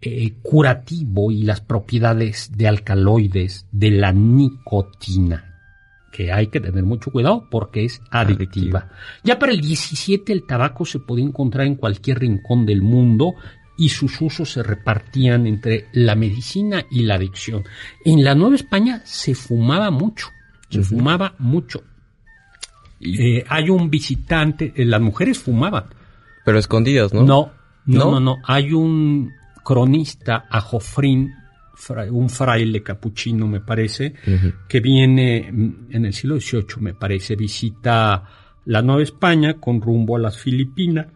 [0.01, 5.51] eh, curativo y las propiedades de alcaloides de la nicotina
[6.13, 8.89] que hay que tener mucho cuidado porque es adictiva.
[9.25, 13.35] Ya para el 17 el tabaco se podía encontrar en cualquier rincón del mundo
[13.77, 17.65] y sus usos se repartían entre la medicina y la adicción.
[18.05, 20.29] En la Nueva España se fumaba mucho,
[20.83, 21.83] se fumaba mucho.
[23.01, 25.85] Eh, hay un visitante, eh, las mujeres fumaban.
[26.45, 27.23] Pero escondidas, ¿no?
[27.25, 27.53] No,
[27.87, 28.11] no, ¿No?
[28.13, 28.37] no, no.
[28.45, 29.33] Hay un
[29.63, 31.33] cronista, Ajofrín,
[31.75, 34.15] fra- un fraile capuchino, me parece,
[34.69, 38.25] que viene mm, en el siglo XVIII, me parece, visita
[38.67, 41.07] la Nueva España con rumbo a las Filipinas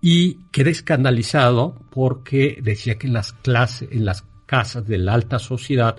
[0.00, 5.38] y queda escandalizado porque decía que en las clases, en las casas de la alta
[5.38, 5.96] sociedad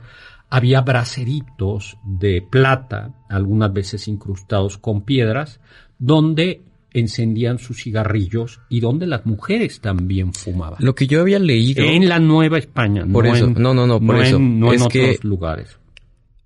[0.50, 5.60] había braseritos de plata, algunas veces incrustados con piedras,
[6.00, 10.84] donde encendían sus cigarrillos y donde las mujeres también fumaban.
[10.84, 11.84] Lo que yo había leído.
[11.84, 14.40] En la Nueva España, Por no eso, en, no, no, no, por en- eso.
[14.40, 15.78] no en Es que- otros lugares.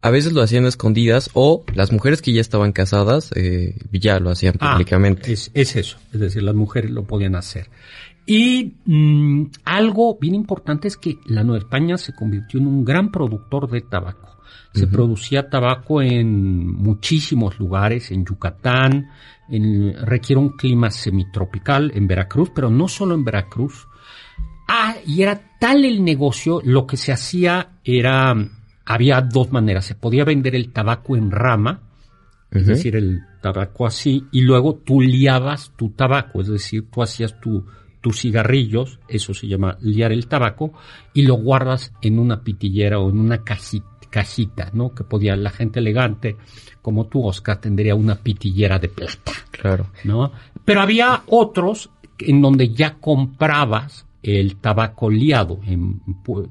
[0.01, 4.19] A veces lo hacían a escondidas o las mujeres que ya estaban casadas eh, ya
[4.19, 5.31] lo hacían Ah, públicamente.
[5.31, 7.69] es, es eso, es decir, las mujeres lo podían hacer.
[8.25, 13.11] Y mm, algo bien importante es que la Nueva España se convirtió en un gran
[13.11, 14.33] productor de tabaco.
[14.73, 19.07] Se producía tabaco en muchísimos lugares, en Yucatán,
[19.47, 23.87] en, requiere un clima semitropical, en Veracruz, pero no solo en Veracruz.
[24.67, 28.35] Ah, y era tal el negocio, lo que se hacía era,
[28.85, 31.81] había dos maneras, se podía vender el tabaco en rama,
[32.49, 37.39] es decir, el tabaco así, y luego tú liabas tu tabaco, es decir, tú hacías
[37.39, 37.65] tu,
[38.03, 40.73] tus cigarrillos, eso se llama liar el tabaco,
[41.13, 44.93] y lo guardas en una pitillera o en una cajita, cajita, ¿no?
[44.93, 46.35] Que podía la gente elegante,
[46.81, 49.31] como tú, Oscar, tendría una pitillera de plata.
[49.51, 49.87] Claro.
[50.03, 50.33] ¿no?
[50.65, 56.01] Pero había otros en donde ya comprabas el tabaco liado, en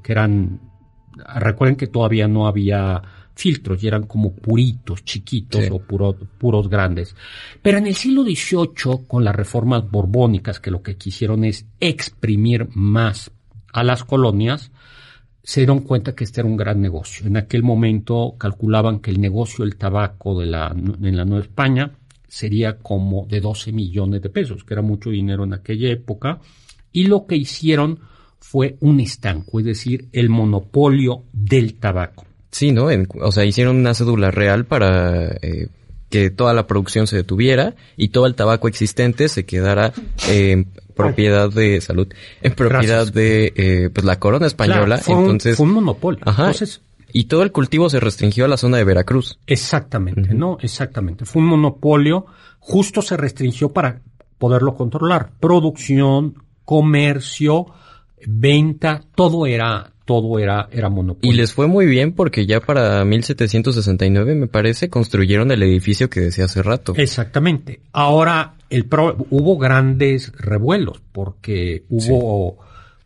[0.01, 0.59] que eran,
[1.35, 2.99] recuerden que todavía no había
[3.35, 5.69] filtros y eran como puritos, chiquitos Sí.
[5.71, 7.15] o puro- puros grandes.
[7.61, 12.67] Pero en el siglo XVIII, con las reformas borbónicas, que lo que quisieron es exprimir
[12.75, 13.31] más
[13.71, 14.71] a las colonias,
[15.41, 17.27] se dieron cuenta que este era un gran negocio.
[17.27, 21.91] En aquel momento calculaban que el negocio del tabaco de la, en la Nueva España
[22.27, 26.39] sería como de 12 millones de pesos, que era mucho dinero en aquella época,
[26.91, 27.99] y lo que hicieron
[28.39, 32.25] fue un estanco, es decir, el monopolio del tabaco.
[32.53, 32.89] Sí, ¿no?
[32.89, 35.67] En- o sea, hicieron una cédula real para eh,
[36.09, 39.91] que toda la producción se detuviera y todo el tabaco existente se quedara
[40.29, 42.07] en propiedad de salud,
[42.43, 43.13] en propiedad Gracias.
[43.13, 44.85] de eh, pues la corona española.
[44.97, 46.21] Claro, fue, un- entonces, fue un monopolio.
[46.25, 46.43] ajá.
[46.43, 49.39] Entonces, y todo el cultivo se restringió a la zona de Veracruz.
[49.47, 50.57] Exactamente, ¿no?
[50.61, 51.25] Exactamente.
[51.25, 52.25] Fue un monopolio,
[52.59, 53.99] justo se restringió para
[54.37, 55.31] poderlo controlar.
[55.39, 56.35] Producción,
[56.65, 57.67] comercio,
[58.25, 61.31] venta, todo era, todo era, era monopolio.
[61.33, 66.19] Y les fue muy bien porque ya para 1769, me parece, construyeron el edificio que
[66.19, 66.93] decía hace rato.
[66.97, 67.79] Exactamente.
[67.93, 72.57] Ahora, el pro- hubo grandes revuelos porque hubo,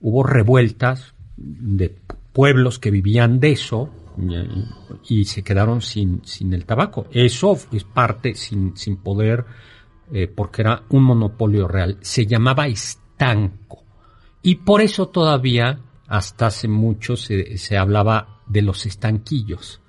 [0.01, 1.95] hubo revueltas de
[2.33, 3.89] pueblos que vivían de eso
[5.07, 7.05] y, y se quedaron sin, sin el tabaco.
[7.11, 9.45] Eso es parte sin, sin poder,
[10.11, 11.97] eh, porque era un monopolio real.
[12.01, 13.83] Se llamaba estanco.
[14.41, 19.81] Y por eso todavía, hasta hace mucho, se, se hablaba de los estanquillos.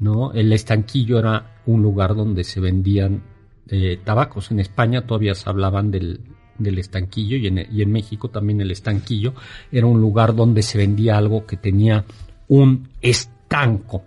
[0.00, 0.32] ¿no?
[0.32, 3.22] El estanquillo era un lugar donde se vendían
[3.68, 4.50] eh, tabacos.
[4.50, 6.20] En España todavía se hablaban del,
[6.58, 9.34] del estanquillo y en, y en México también el estanquillo
[9.70, 12.04] era un lugar donde se vendía algo que tenía
[12.48, 14.04] un estanco.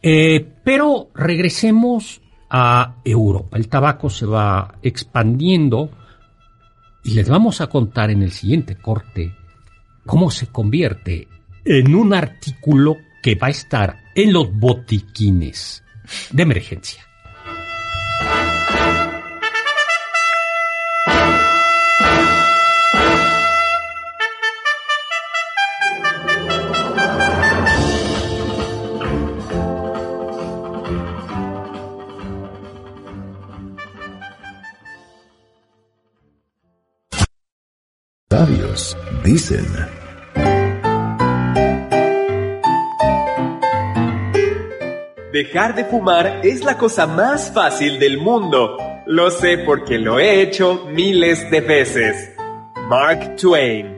[0.00, 3.56] Eh, pero regresemos a Europa.
[3.56, 5.90] El tabaco se va expandiendo
[7.02, 9.34] y les vamos a contar en el siguiente corte
[10.08, 11.28] cómo se convierte
[11.66, 15.84] en un artículo que va a estar en los botiquines
[16.30, 17.07] de emergencia.
[38.30, 39.64] Sabios dicen.
[45.32, 48.76] Dejar de fumar es la cosa más fácil del mundo.
[49.06, 52.36] Lo sé porque lo he hecho miles de veces.
[52.90, 53.97] Mark Twain.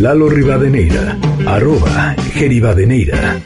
[0.00, 3.40] Lalo Rivadeneira, arroba Geribadeneira.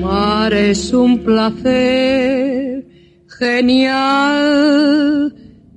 [0.00, 2.86] Fumar es un placer
[3.40, 5.34] genial,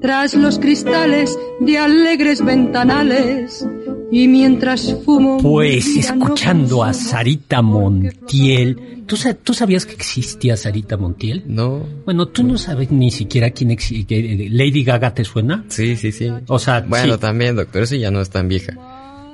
[0.00, 3.64] tras los cristales de alegres ventanales.
[4.14, 5.38] Y mientras fumo.
[5.38, 9.02] Pues no escuchando a Sarita Montiel.
[9.06, 11.42] ¿Tú, tú sabías que existía Sarita Montiel?
[11.48, 11.84] No.
[12.04, 14.48] Bueno, tú no sabes ni siquiera quién existe.
[14.50, 15.64] ¿Lady Gaga te suena?
[15.66, 16.30] Sí, sí, sí.
[16.46, 17.20] O sea, Bueno, sí.
[17.20, 18.74] también, doctor, eso ya no es tan vieja.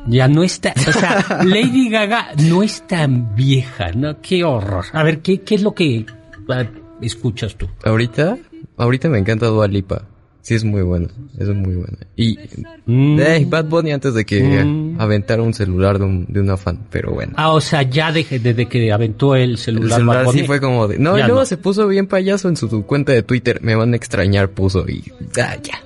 [0.06, 4.18] Ya no está, o sea, Lady Gaga no es tan vieja, ¿no?
[4.22, 4.86] Qué horror.
[4.94, 6.06] A ver, ¿qué, qué es lo que
[6.48, 6.64] ah,
[7.02, 7.68] escuchas tú?
[7.84, 8.38] Ahorita,
[8.78, 10.06] ahorita me encanta Dua Lipa.
[10.42, 11.08] Sí, es muy buena.
[11.38, 11.98] Es muy buena.
[12.16, 12.38] Y
[12.86, 13.20] Mm.
[13.20, 15.00] eh, Bad Bunny antes de que Mm.
[15.00, 17.32] aventara un celular de, un, de una fan, pero bueno.
[17.36, 19.98] Ah, o sea, ya desde, desde que aventó el El celular.
[19.98, 20.98] celular Bad sí Bunny, fue como de...
[20.98, 21.46] No, y ya luego no.
[21.46, 23.60] se puso bien payaso en su, su cuenta de Twitter.
[23.62, 24.88] Me van a extrañar, puso.
[24.88, 25.04] Y...
[25.40, 25.82] Ah, ya.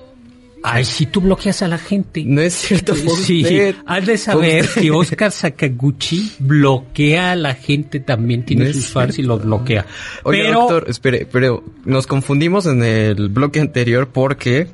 [0.66, 2.24] Ay, si tú bloqueas a la gente.
[2.24, 3.74] No es cierto, Sí, usted.
[3.84, 4.90] has de saber que.
[4.90, 9.84] Oscar Sakaguchi bloquea a la gente también, tiene No sus fans y los bloquea.
[10.22, 14.68] Oye, Pero, doctor, espere, pero nos confundimos en el bloque anterior porque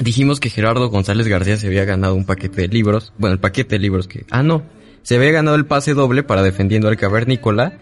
[0.00, 3.12] dijimos que Gerardo González García se había ganado un paquete de libros.
[3.18, 4.24] Bueno, el paquete de libros que...
[4.30, 4.62] Ah, no.
[5.02, 7.78] Se había ganado el pase doble para Defendiendo al Cavernícola.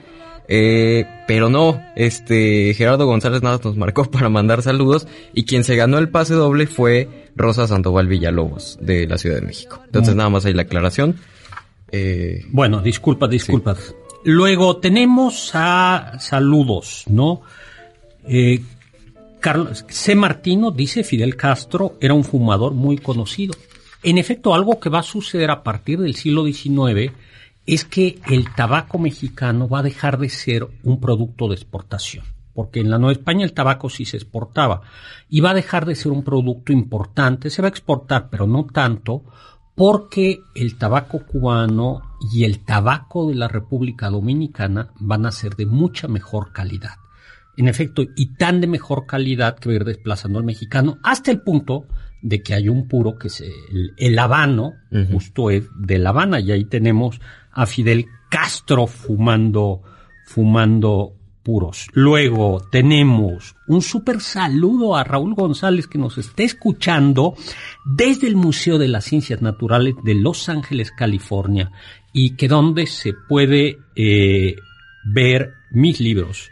[0.49, 5.77] Eh, pero no, este, Gerardo González nada nos marcó para mandar saludos y quien se
[5.77, 9.81] ganó el pase doble fue Rosa Sandoval Villalobos de la Ciudad de México.
[9.87, 10.19] Entonces Mm.
[10.19, 11.17] nada más ahí la aclaración.
[11.91, 13.77] Eh, bueno, disculpa, disculpa.
[14.25, 17.43] Luego tenemos a saludos, ¿no?
[18.29, 18.61] Eh,
[19.41, 20.17] Carlos C.
[20.17, 23.55] Martino dice Fidel Castro era un fumador muy conocido.
[24.03, 27.13] En efecto, algo que va a suceder a partir del siglo XIX
[27.67, 32.25] es que el tabaco mexicano va a dejar de ser un producto de exportación,
[32.55, 34.83] porque en la Nueva España el tabaco sí se exportaba
[35.29, 38.67] y va a dejar de ser un producto importante, se va a exportar, pero no
[38.67, 39.25] tanto,
[39.75, 42.01] porque el tabaco cubano
[42.33, 46.95] y el tabaco de la República Dominicana van a ser de mucha mejor calidad.
[47.59, 51.31] En efecto, y tan de mejor calidad que va a ir desplazando al mexicano hasta
[51.31, 51.87] el punto
[52.23, 54.75] de que hay un puro que es el, el habano,
[55.13, 57.21] justo es de La Habana, y ahí tenemos
[57.57, 59.83] a Fidel Castro fumando,
[60.27, 61.87] fumando puros.
[61.93, 67.35] Luego tenemos un súper saludo a Raúl González que nos está escuchando
[67.85, 71.73] desde el Museo de las Ciencias Naturales de Los Ángeles, California,
[72.13, 74.57] y que donde se puede eh,
[75.05, 76.51] ver mis libros.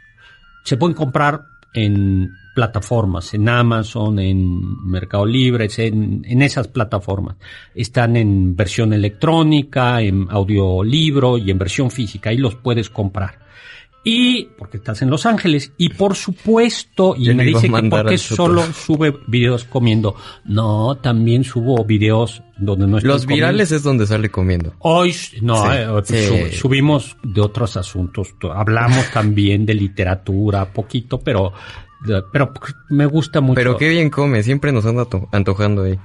[0.65, 1.43] Se pueden comprar
[1.75, 7.37] en plataformas, en Amazon, en Mercado Libre, en, en, esas plataformas.
[7.75, 12.31] Están en versión electrónica, en audiolibro y en versión física.
[12.31, 13.43] Ahí los puedes comprar.
[14.07, 18.19] Y, porque estás en Los Ángeles, y por supuesto, y Yo me dice que porque
[18.19, 20.15] solo sube videos comiendo.
[20.45, 23.47] No, también subo videos donde no estoy Los comiendo.
[23.47, 24.75] virales es donde sale comiendo.
[24.81, 25.57] Hoy, no,
[26.05, 26.27] Sí, eh, sí.
[26.27, 28.35] sub- subimos de otros asuntos.
[28.55, 31.55] Hablamos también de literatura, poquito, pero,
[32.33, 32.53] pero
[32.91, 33.55] me gusta mucho.
[33.55, 35.99] Pero qué bien come, siempre nos anda to- antojando ahí.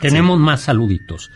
[0.00, 1.30] Tenemos más saluditos.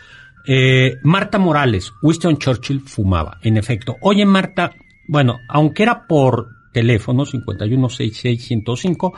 [0.47, 3.97] Eh, Marta Morales, Winston Churchill fumaba, en efecto.
[4.01, 4.71] Oye, Marta,
[5.07, 9.13] bueno, aunque era por teléfono 5166105,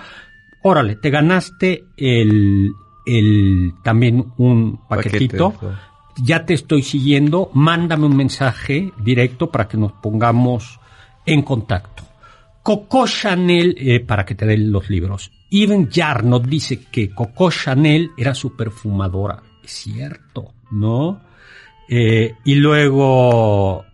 [0.64, 2.72] órale, te ganaste el,
[3.06, 5.52] el también un paquetito.
[5.52, 5.74] Paquete,
[6.22, 10.80] ya te estoy siguiendo, mándame un mensaje directo para que nos pongamos
[11.26, 12.04] en contacto.
[12.70, 15.32] Coco Chanel, eh, para que te den los libros.
[15.50, 19.42] Even Jar nos dice que Coco Chanel era su perfumadora.
[19.64, 21.20] Es cierto, ¿no?
[21.90, 23.86] Eh, y luego,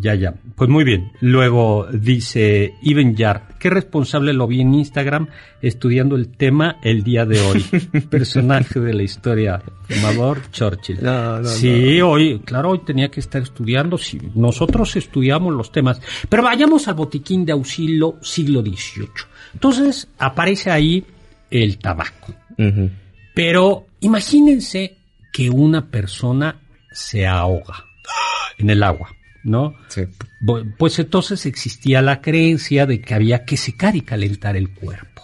[0.00, 1.12] ya, ya, pues muy bien.
[1.20, 5.28] Luego dice Even Yard, qué responsable lo vi en Instagram
[5.60, 7.62] estudiando el tema el día de hoy.
[8.10, 10.98] Personaje de la historia, fumador Churchill.
[11.02, 13.98] No, no, sí, hoy, claro, hoy tenía que estar estudiando.
[13.98, 16.00] Sí, nosotros estudiamos los temas.
[16.28, 19.08] Pero vayamos al botiquín de auxilio siglo XVIII.
[19.54, 21.04] Entonces aparece ahí
[21.50, 22.34] el tabaco.
[23.34, 24.96] Pero imagínense
[25.32, 26.60] que una persona
[26.92, 27.86] se ahoga
[28.58, 29.10] en el agua,
[29.44, 29.74] ¿no?
[29.88, 30.02] Sí.
[30.78, 35.22] Pues entonces existía la creencia de que había que secar y calentar el cuerpo.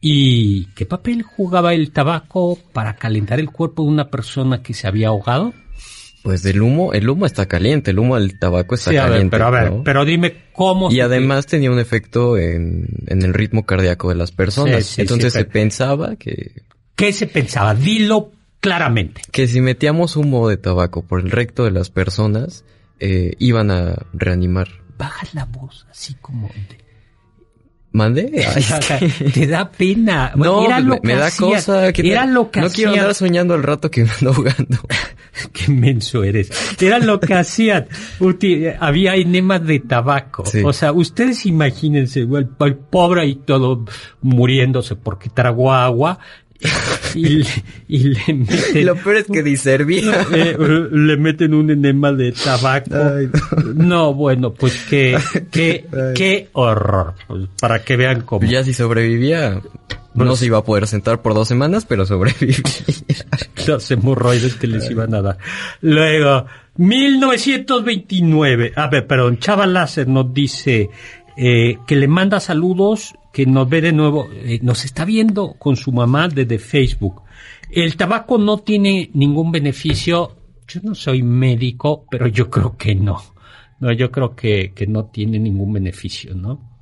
[0.00, 4.86] ¿Y qué papel jugaba el tabaco para calentar el cuerpo de una persona que se
[4.86, 5.54] había ahogado?
[6.22, 9.10] Pues el humo, el humo está caliente, el humo del tabaco está Sí, a ver,
[9.12, 9.30] caliente.
[9.36, 9.82] pero a ver, ¿no?
[9.84, 10.90] pero dime cómo...
[10.90, 14.84] Y se- además tenía un efecto en, en el ritmo cardíaco de las personas.
[14.86, 16.62] Sí, sí, Entonces se pensaba que,
[16.96, 17.74] ¿Qué se pensaba?
[17.74, 19.20] Dilo claramente.
[19.32, 22.64] que si metíamos humo de tabaco por el recto de las personas,
[23.00, 24.68] eh, iban a reanimar.
[24.98, 26.48] Bajas la voz así como...
[26.48, 26.84] de-
[27.92, 28.24] ¿Mande?
[28.98, 30.32] Que- te da pena.
[30.36, 31.92] No, era lo me, que me da cosa.
[31.92, 33.04] que Era te- lo que No quiero hacían.
[33.04, 34.78] andar soñando al rato que me ando ahogando.
[35.52, 36.50] Qué menso eres.
[36.80, 37.86] Era lo que hacían.
[38.80, 40.44] Había enemas de tabaco.
[40.46, 40.62] Sí.
[40.64, 43.84] O sea, ustedes imagínense, el, el pobre ahí todo
[44.22, 46.18] muriéndose porque tragó agua
[47.14, 47.46] y, le-
[47.88, 48.86] y le meten...
[48.86, 50.26] Lo peor es que ni servía.
[50.34, 52.90] eh, le meten un enema de tabaco.
[52.94, 53.28] Ay,
[53.74, 54.14] no.
[54.14, 55.18] bueno, pues qué,
[55.50, 55.84] qué,
[56.14, 57.14] qué horror.
[57.26, 58.46] Pues, para que vean cómo.
[58.46, 59.60] Ya si sobrevivía,
[60.14, 62.56] no Pues- se iba a poder sentar por dos semanas, pero sobrevivía.
[63.66, 65.38] los hemorroides que les iban a dar.
[65.82, 66.46] Luego,
[66.76, 68.72] 1929.
[68.76, 70.90] A ver, perdón, Chava Láser nos dice
[71.36, 75.74] eh, que le manda saludos, que nos ve de nuevo, eh, nos está viendo con
[75.74, 77.22] su mamá desde Facebook.
[77.68, 80.36] El tabaco no tiene ningún beneficio.
[80.68, 83.20] Yo no soy médico, pero yo creo que no.
[83.80, 86.73] No, yo creo que, que no tiene ningún beneficio, ¿no?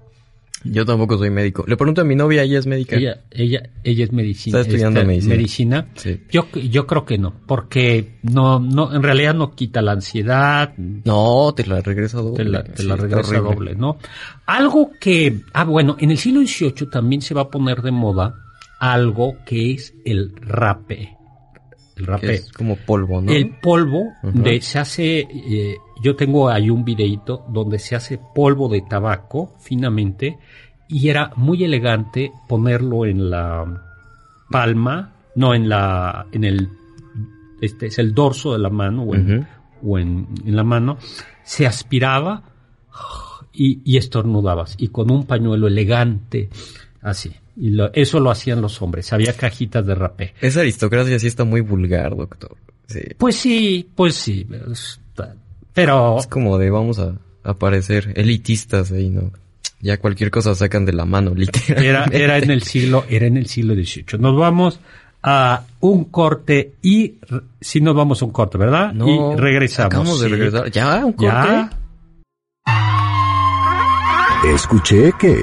[0.64, 1.64] Yo tampoco soy médico.
[1.66, 2.96] Le pregunto a mi novia, ella es médica.
[2.96, 4.58] Ella, ella, ella es medicina.
[4.58, 5.86] Está estudiando este, medicina.
[5.94, 6.20] Sí.
[6.30, 11.52] Yo, yo creo que no, porque no, no, en realidad no quita la ansiedad, No,
[11.54, 12.44] te la regresa doble.
[12.44, 13.98] te la, te Sí, la está regresa doble, ¿no?
[14.46, 18.34] Algo que, ah, bueno, en el siglo XVIII también se va a poner de moda
[18.82, 21.16] algo que es el rape.
[21.96, 22.34] El rape.
[22.34, 23.30] es como polvo, ¿no?
[23.30, 28.68] El polvo de se hace, eh, yo tengo ahí un videito donde se hace polvo
[28.68, 30.38] de tabaco finamente
[30.88, 33.82] y era muy elegante ponerlo en la
[34.50, 36.68] palma, no en la, en el,
[37.60, 39.46] este es el dorso de la mano o en,
[39.82, 40.98] o en, en la mano,
[41.42, 42.42] se aspiraba
[43.52, 46.48] y, y estornudabas y con un pañuelo elegante
[47.00, 47.32] así.
[47.56, 49.12] Y lo- eso lo hacían los hombres.
[49.12, 50.34] Había cajitas de rapé.
[50.40, 52.56] Esa aristocracia sí está muy vulgar, doctor.
[52.86, 53.00] Sí.
[53.18, 54.46] Pues sí, pues sí.
[55.74, 57.14] Pero Es como de vamos a,
[57.44, 59.32] a parecer elitistas ahí, ¿no?
[59.80, 61.84] Ya cualquier cosa sacan de la mano, literal.
[61.84, 64.18] era, era en el siglo, era en el siglo XVIII.
[64.18, 64.80] Nos vamos
[65.24, 67.14] a un corte y
[67.60, 68.92] si nos vamos a un corte, ¿verdad?
[68.92, 69.86] No, y regresamos.
[69.92, 70.70] Acabamos de regresar.
[70.70, 71.04] ¿Ya?
[71.04, 71.48] ¿Un corte?
[71.48, 71.70] Ya.
[74.54, 75.36] Escuché que...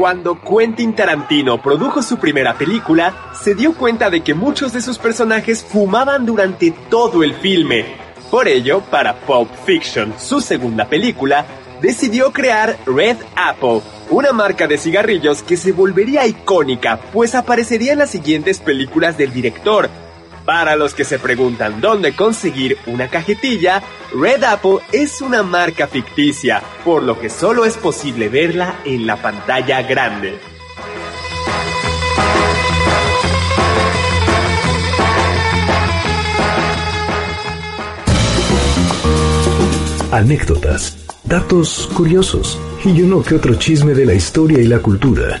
[0.00, 4.96] Cuando Quentin Tarantino produjo su primera película, se dio cuenta de que muchos de sus
[4.96, 7.84] personajes fumaban durante todo el filme.
[8.30, 11.44] Por ello, para Pulp Fiction, su segunda película,
[11.82, 17.98] decidió crear Red Apple, una marca de cigarrillos que se volvería icónica, pues aparecería en
[17.98, 19.90] las siguientes películas del director.
[20.50, 26.60] Para los que se preguntan dónde conseguir una cajetilla, Red Apple es una marca ficticia,
[26.84, 30.40] por lo que solo es posible verla en la pantalla grande.
[40.10, 45.40] anécdotas, datos curiosos y uno que otro chisme de la historia y la cultura.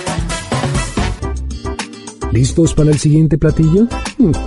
[2.31, 3.87] ¿Listos para el siguiente platillo?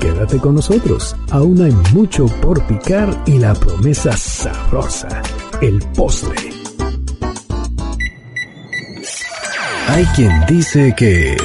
[0.00, 1.14] Quédate con nosotros.
[1.30, 5.22] Aún hay mucho por picar y la promesa sabrosa,
[5.60, 6.36] el postre.
[9.88, 11.36] Hay quien dice que...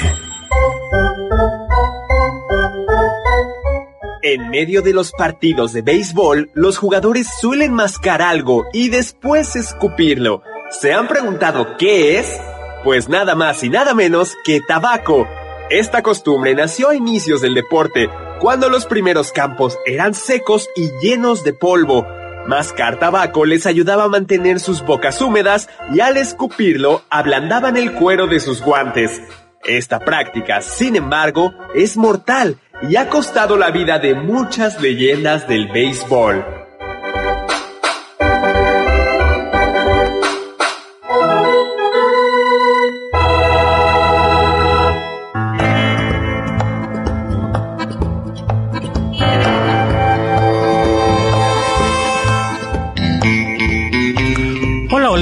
[4.21, 10.41] En medio de los partidos de béisbol, los jugadores suelen mascar algo y después escupirlo.
[10.71, 12.39] ¿Se han preguntado qué es?
[12.85, 15.27] Pues nada más y nada menos que tabaco.
[15.69, 18.09] Esta costumbre nació a inicios del deporte,
[18.39, 22.07] cuando los primeros campos eran secos y llenos de polvo.
[22.47, 28.25] Mascar tabaco les ayudaba a mantener sus bocas húmedas y al escupirlo ablandaban el cuero
[28.25, 29.21] de sus guantes.
[29.63, 32.57] Esta práctica, sin embargo, es mortal
[32.89, 36.58] y ha costado la vida de muchas leyendas del béisbol.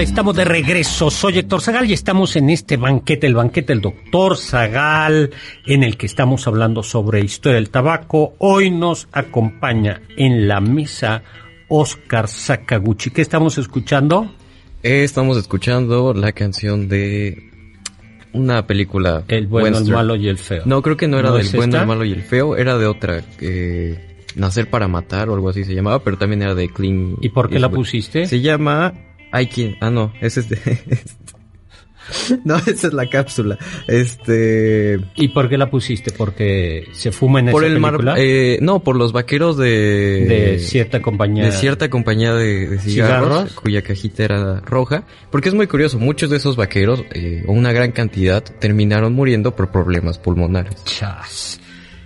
[0.03, 1.09] Estamos de regreso.
[1.09, 5.31] Soy Héctor Zagal y estamos en este banquete, el banquete del doctor Zagal,
[5.65, 8.35] en el que estamos hablando sobre historia del tabaco.
[8.37, 11.23] Hoy nos acompaña en la mesa
[11.67, 13.09] Oscar Sakaguchi.
[13.09, 14.31] ¿Qué estamos escuchando?
[14.83, 17.51] estamos escuchando la canción de
[18.33, 19.23] una película.
[19.27, 20.61] El bueno, el malo y el feo.
[20.65, 23.23] No, creo que no era del bueno, el malo y el feo, era de otra.
[24.35, 27.15] Nacer para matar o algo así se llamaba, pero también era de Clean.
[27.21, 28.27] ¿Y por qué la pusiste?
[28.27, 28.93] Se llama
[29.37, 29.77] hay quien.
[29.79, 30.57] Ah, no, ese es de.
[32.45, 33.57] no, esa es la cápsula.
[33.87, 34.99] Este.
[35.15, 36.11] ¿Y por qué la pusiste?
[36.11, 38.15] ¿Porque se fuma en por esa el película?
[38.17, 40.25] eh, no, por los vaqueros de.
[40.25, 41.45] De cierta compañía.
[41.45, 45.03] De cierta compañía de, cigarros, cuya cajita era roja.
[45.31, 49.55] Porque es muy curioso, muchos de esos vaqueros, eh, o una gran cantidad, terminaron muriendo
[49.55, 50.83] por problemas pulmonares.
[50.85, 51.59] Chas.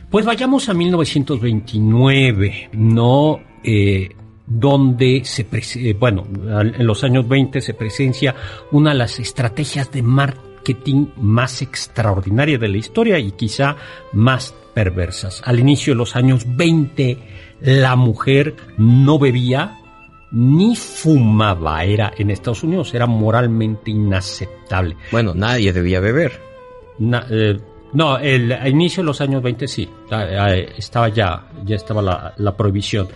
[0.09, 3.39] Pues vayamos a 1929, ¿no?
[3.63, 4.09] Eh,
[4.45, 8.35] donde se, eh, bueno, en los años 20 se presencia
[8.71, 13.75] una de las estrategias de marketing más extraordinarias de la historia y quizá
[14.13, 15.41] más perversas.
[15.45, 17.17] Al inicio de los años 20,
[17.61, 19.77] la mujer no bebía
[20.31, 24.95] ni fumaba, era en Estados Unidos, era moralmente inaceptable.
[25.11, 26.39] Bueno, nadie debía beber.
[27.29, 27.59] Eh,
[27.93, 29.89] no, el, a inicio de los años 20 sí,
[30.77, 33.07] estaba ya, ya estaba la, la prohibición.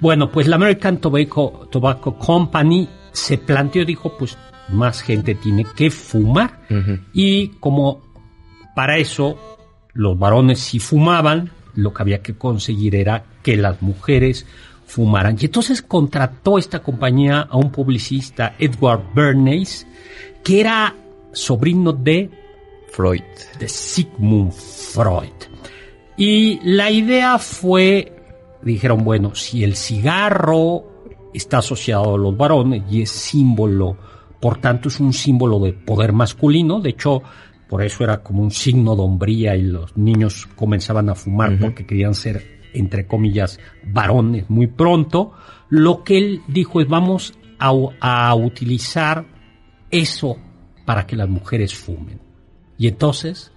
[0.00, 5.90] Bueno, pues la American Tobacco, Tobacco Company se planteó, dijo, pues más gente tiene que
[5.90, 6.60] fumar.
[7.12, 8.00] Y como
[8.74, 9.38] para eso
[9.92, 14.46] los varones si fumaban, lo que había que conseguir era que las mujeres
[14.86, 15.36] fumaran.
[15.40, 19.86] Y entonces contrató esta compañía a un publicista, Edward Bernays,
[20.42, 20.94] que era
[21.32, 22.30] sobrino de
[22.92, 23.22] Freud.
[23.58, 25.32] De Sigmund Freud.
[26.16, 28.20] Y la idea fue
[28.62, 30.84] dijeron, bueno, si el cigarro
[31.32, 33.96] está asociado a los varones y es símbolo,
[34.40, 37.22] por tanto es un símbolo de poder masculino, de hecho,
[37.68, 41.86] por eso era como un signo de hombría y los niños comenzaban a fumar porque
[41.86, 45.32] querían ser, entre comillas, varones muy pronto,
[45.68, 49.24] lo que él dijo es vamos a, a utilizar
[49.90, 50.36] eso
[50.84, 52.29] para que las mujeres fumen.
[52.80, 53.52] Y entonces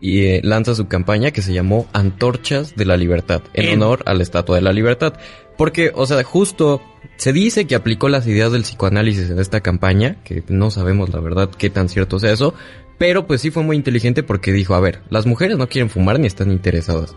[0.00, 4.14] y eh, lanza su campaña que se llamó Antorchas de la Libertad, en honor a
[4.14, 5.14] la Estatua de la Libertad.
[5.56, 6.82] Porque, o sea, justo
[7.16, 11.20] se dice que aplicó las ideas del psicoanálisis en esta campaña, que no sabemos la
[11.20, 12.52] verdad qué tan cierto sea eso,
[12.98, 16.18] pero pues sí fue muy inteligente porque dijo, a ver, las mujeres no quieren fumar
[16.18, 17.14] ni están interesadas.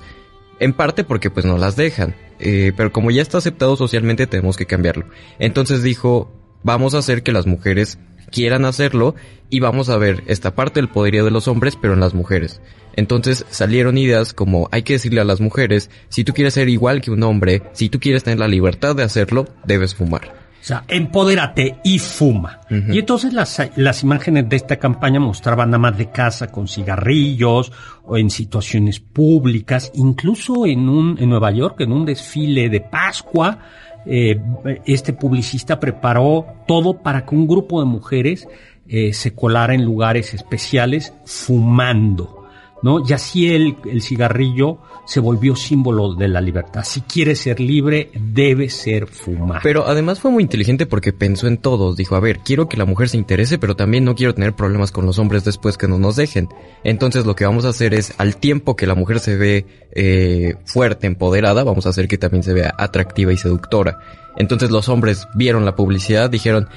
[0.60, 4.56] En parte porque pues no las dejan, eh, pero como ya está aceptado socialmente tenemos
[4.56, 5.08] que cambiarlo.
[5.40, 6.32] Entonces dijo,
[6.62, 7.98] vamos a hacer que las mujeres
[8.34, 9.16] quieran hacerlo
[9.50, 12.60] y vamos a ver esta parte del poderío de los hombres, pero en las mujeres.
[12.96, 17.02] Entonces salieron ideas como hay que decirle a las mujeres, si tú quieres ser igual
[17.02, 20.44] que un hombre, si tú quieres tener la libertad de hacerlo, debes fumar.
[20.64, 22.62] O sea, empodérate y fuma.
[22.70, 27.74] Y entonces las, las imágenes de esta campaña mostraban más de casa con cigarrillos
[28.06, 33.60] o en situaciones públicas, incluso en un, en Nueva York, en un desfile de Pascua,
[34.06, 34.40] eh,
[34.86, 38.48] este publicista preparó todo para que un grupo de mujeres
[38.88, 42.43] eh, se colara en lugares especiales fumando.
[42.84, 43.02] ¿No?
[43.08, 46.84] Y así el, el cigarrillo se volvió símbolo de la libertad.
[46.84, 49.62] Si quieres ser libre, debe ser fumar.
[49.64, 51.98] Pero además fue muy inteligente porque pensó en todos.
[51.98, 54.92] Dijo, a ver, quiero que la mujer se interese, pero también no quiero tener problemas
[54.92, 56.50] con los hombres después que no nos dejen.
[56.84, 60.56] Entonces lo que vamos a hacer es, al tiempo que la mujer se ve eh,
[60.66, 64.00] fuerte, empoderada, vamos a hacer que también se vea atractiva y seductora.
[64.36, 66.68] Entonces los hombres vieron la publicidad, dijeron,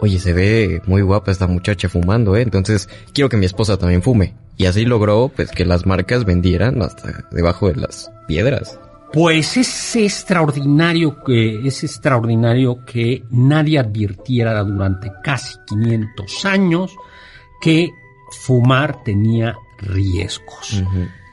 [0.00, 2.42] oye, se ve muy guapa esta muchacha fumando, ¿eh?
[2.42, 4.34] Entonces quiero que mi esposa también fume.
[4.56, 8.80] Y así logró, pues, que las marcas vendieran hasta debajo de las piedras.
[9.12, 16.94] Pues es extraordinario que, es extraordinario que nadie advirtiera durante casi 500 años
[17.60, 17.88] que
[18.30, 20.82] fumar tenía riesgos.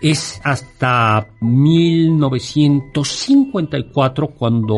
[0.02, 4.78] Es hasta 1954 cuando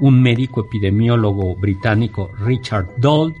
[0.00, 3.34] un médico epidemiólogo británico, Richard Dold,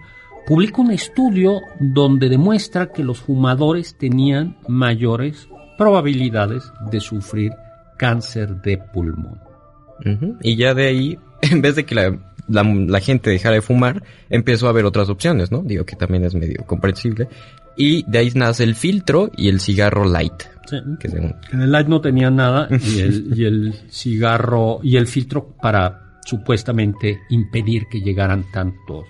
[0.46, 5.48] publica un estudio donde demuestra que los fumadores tenían mayores
[5.78, 7.52] probabilidades de sufrir
[7.98, 9.40] cáncer de pulmón.
[10.42, 14.02] Y ya de ahí, en vez de que la, la, la gente dejara de fumar,
[14.30, 15.62] empezó a haber otras opciones, ¿no?
[15.62, 17.28] Digo que también es medio comprensible.
[17.78, 20.44] Y de ahí nace el filtro y el cigarro light.
[20.66, 20.76] Sí.
[20.98, 25.06] Que según- En el light no tenía nada y el, y el cigarro y el
[25.06, 29.06] filtro para supuestamente impedir que llegaran tantos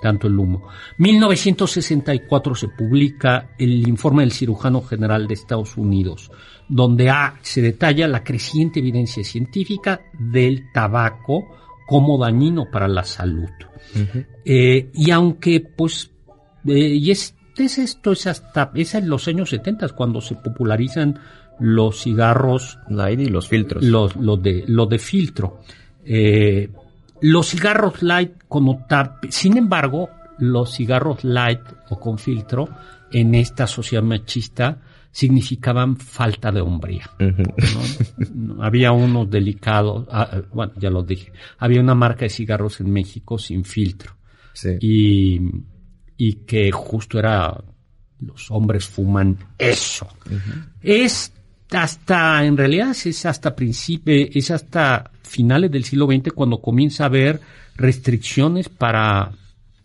[0.00, 0.68] tanto el humo.
[0.98, 6.30] 1964 se publica el informe del cirujano general de Estados Unidos,
[6.68, 11.48] donde ah, se detalla la creciente evidencia científica del tabaco
[11.86, 13.50] como dañino para la salud.
[14.44, 16.10] Eh, y aunque, pues,
[16.66, 21.18] eh, y es, es esto, es hasta, es en los años 70 cuando se popularizan
[21.58, 23.84] los cigarros light y los filtros.
[23.84, 25.60] los, los de, los de filtro.
[26.12, 26.68] Eh,
[27.20, 32.68] los cigarros light como tal, sin embargo, los cigarros light o con filtro
[33.12, 34.78] en esta sociedad machista
[35.12, 37.08] significaban falta de hombría.
[38.60, 42.90] Había unos delicados, ah, eh, bueno, ya lo dije, había una marca de cigarros en
[42.90, 44.16] México sin filtro
[44.52, 44.70] Sí.
[44.80, 45.40] y,
[46.16, 47.56] y que justo era
[48.18, 50.08] los hombres fuman eso.
[50.82, 51.32] Es
[51.70, 57.06] hasta, en realidad es hasta principio, es hasta finales del siglo XX cuando comienza a
[57.06, 57.40] haber
[57.76, 59.32] restricciones para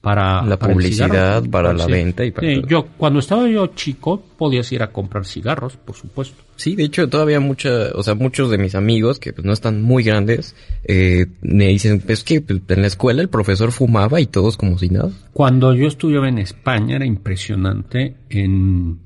[0.02, 2.68] para La para publicidad, para la venta y para Sí, todo.
[2.68, 6.44] yo cuando estaba yo chico podías ir a comprar cigarros, por supuesto.
[6.58, 9.82] Sí, de hecho todavía mucha, o sea, muchos de mis amigos que pues no están
[9.82, 14.28] muy grandes, eh, me dicen, es que pues, en la escuela el profesor fumaba y
[14.28, 15.10] todos como si nada.
[15.34, 18.16] Cuando yo estudiaba en España era impresionante.
[18.30, 19.00] En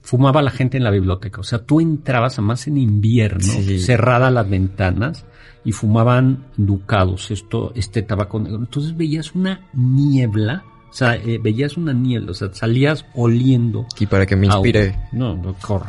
[0.00, 1.40] fumaba la gente en la biblioteca.
[1.40, 3.78] O sea, tú entrabas además en invierno, Sí.
[3.80, 5.24] cerradas las ventanas
[5.66, 8.58] y fumaban ducados, esto, este tabaco negro.
[8.60, 13.84] Entonces veías una niebla, o sea, eh, veías una niebla, o sea, salías oliendo.
[13.98, 14.96] Y para que me inspire.
[15.10, 15.88] No, no, corre.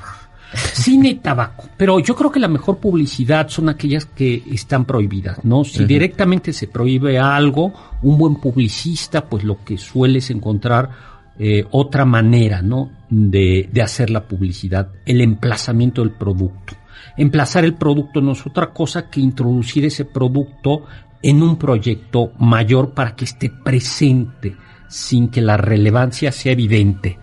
[0.73, 1.69] Cine y tabaco.
[1.78, 5.63] Pero yo creo que la mejor publicidad son aquellas que están prohibidas, ¿no?
[5.63, 7.71] Si directamente se prohíbe algo,
[8.01, 10.89] un buen publicista, pues lo que sueles encontrar
[11.38, 12.89] eh, otra manera, ¿no?
[13.11, 16.73] De, de hacer la publicidad, el emplazamiento del producto.
[17.18, 20.86] Emplazar el producto no es otra cosa que introducir ese producto
[21.22, 24.55] en un proyecto mayor para que esté presente
[24.88, 27.18] sin que la relevancia sea evidente.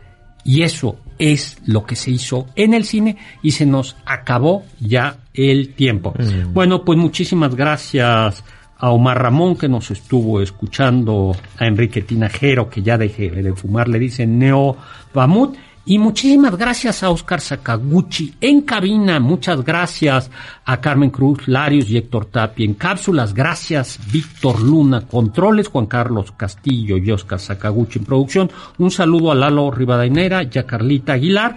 [0.44, 5.16] Y eso es lo que se hizo en el cine y se nos acabó ya
[5.32, 6.12] el tiempo.
[6.52, 8.44] Bueno, pues muchísimas gracias
[8.76, 13.88] a Omar Ramón que nos estuvo escuchando, a Enrique Tinajero que ya deje de fumar,
[13.88, 14.76] le dicen Neo
[15.14, 15.56] Bamut.
[15.86, 20.30] Y muchísimas gracias a Oscar Sakaguchi en cabina, muchas gracias
[20.64, 26.32] a Carmen Cruz, Larios y Héctor Tapia en cápsulas, gracias Víctor Luna, controles, Juan Carlos
[26.32, 31.56] Castillo y Oscar Sakaguchi en producción, un saludo a Lalo Rivadainera y a Carlita Aguilar,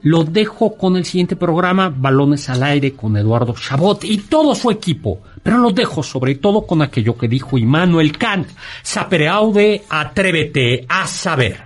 [0.00, 4.70] los dejo con el siguiente programa, Balones al Aire con Eduardo Chabot y todo su
[4.70, 8.48] equipo, pero los dejo sobre todo con aquello que dijo Immanuel Kant,
[8.82, 11.65] sapere aude, atrévete a saber.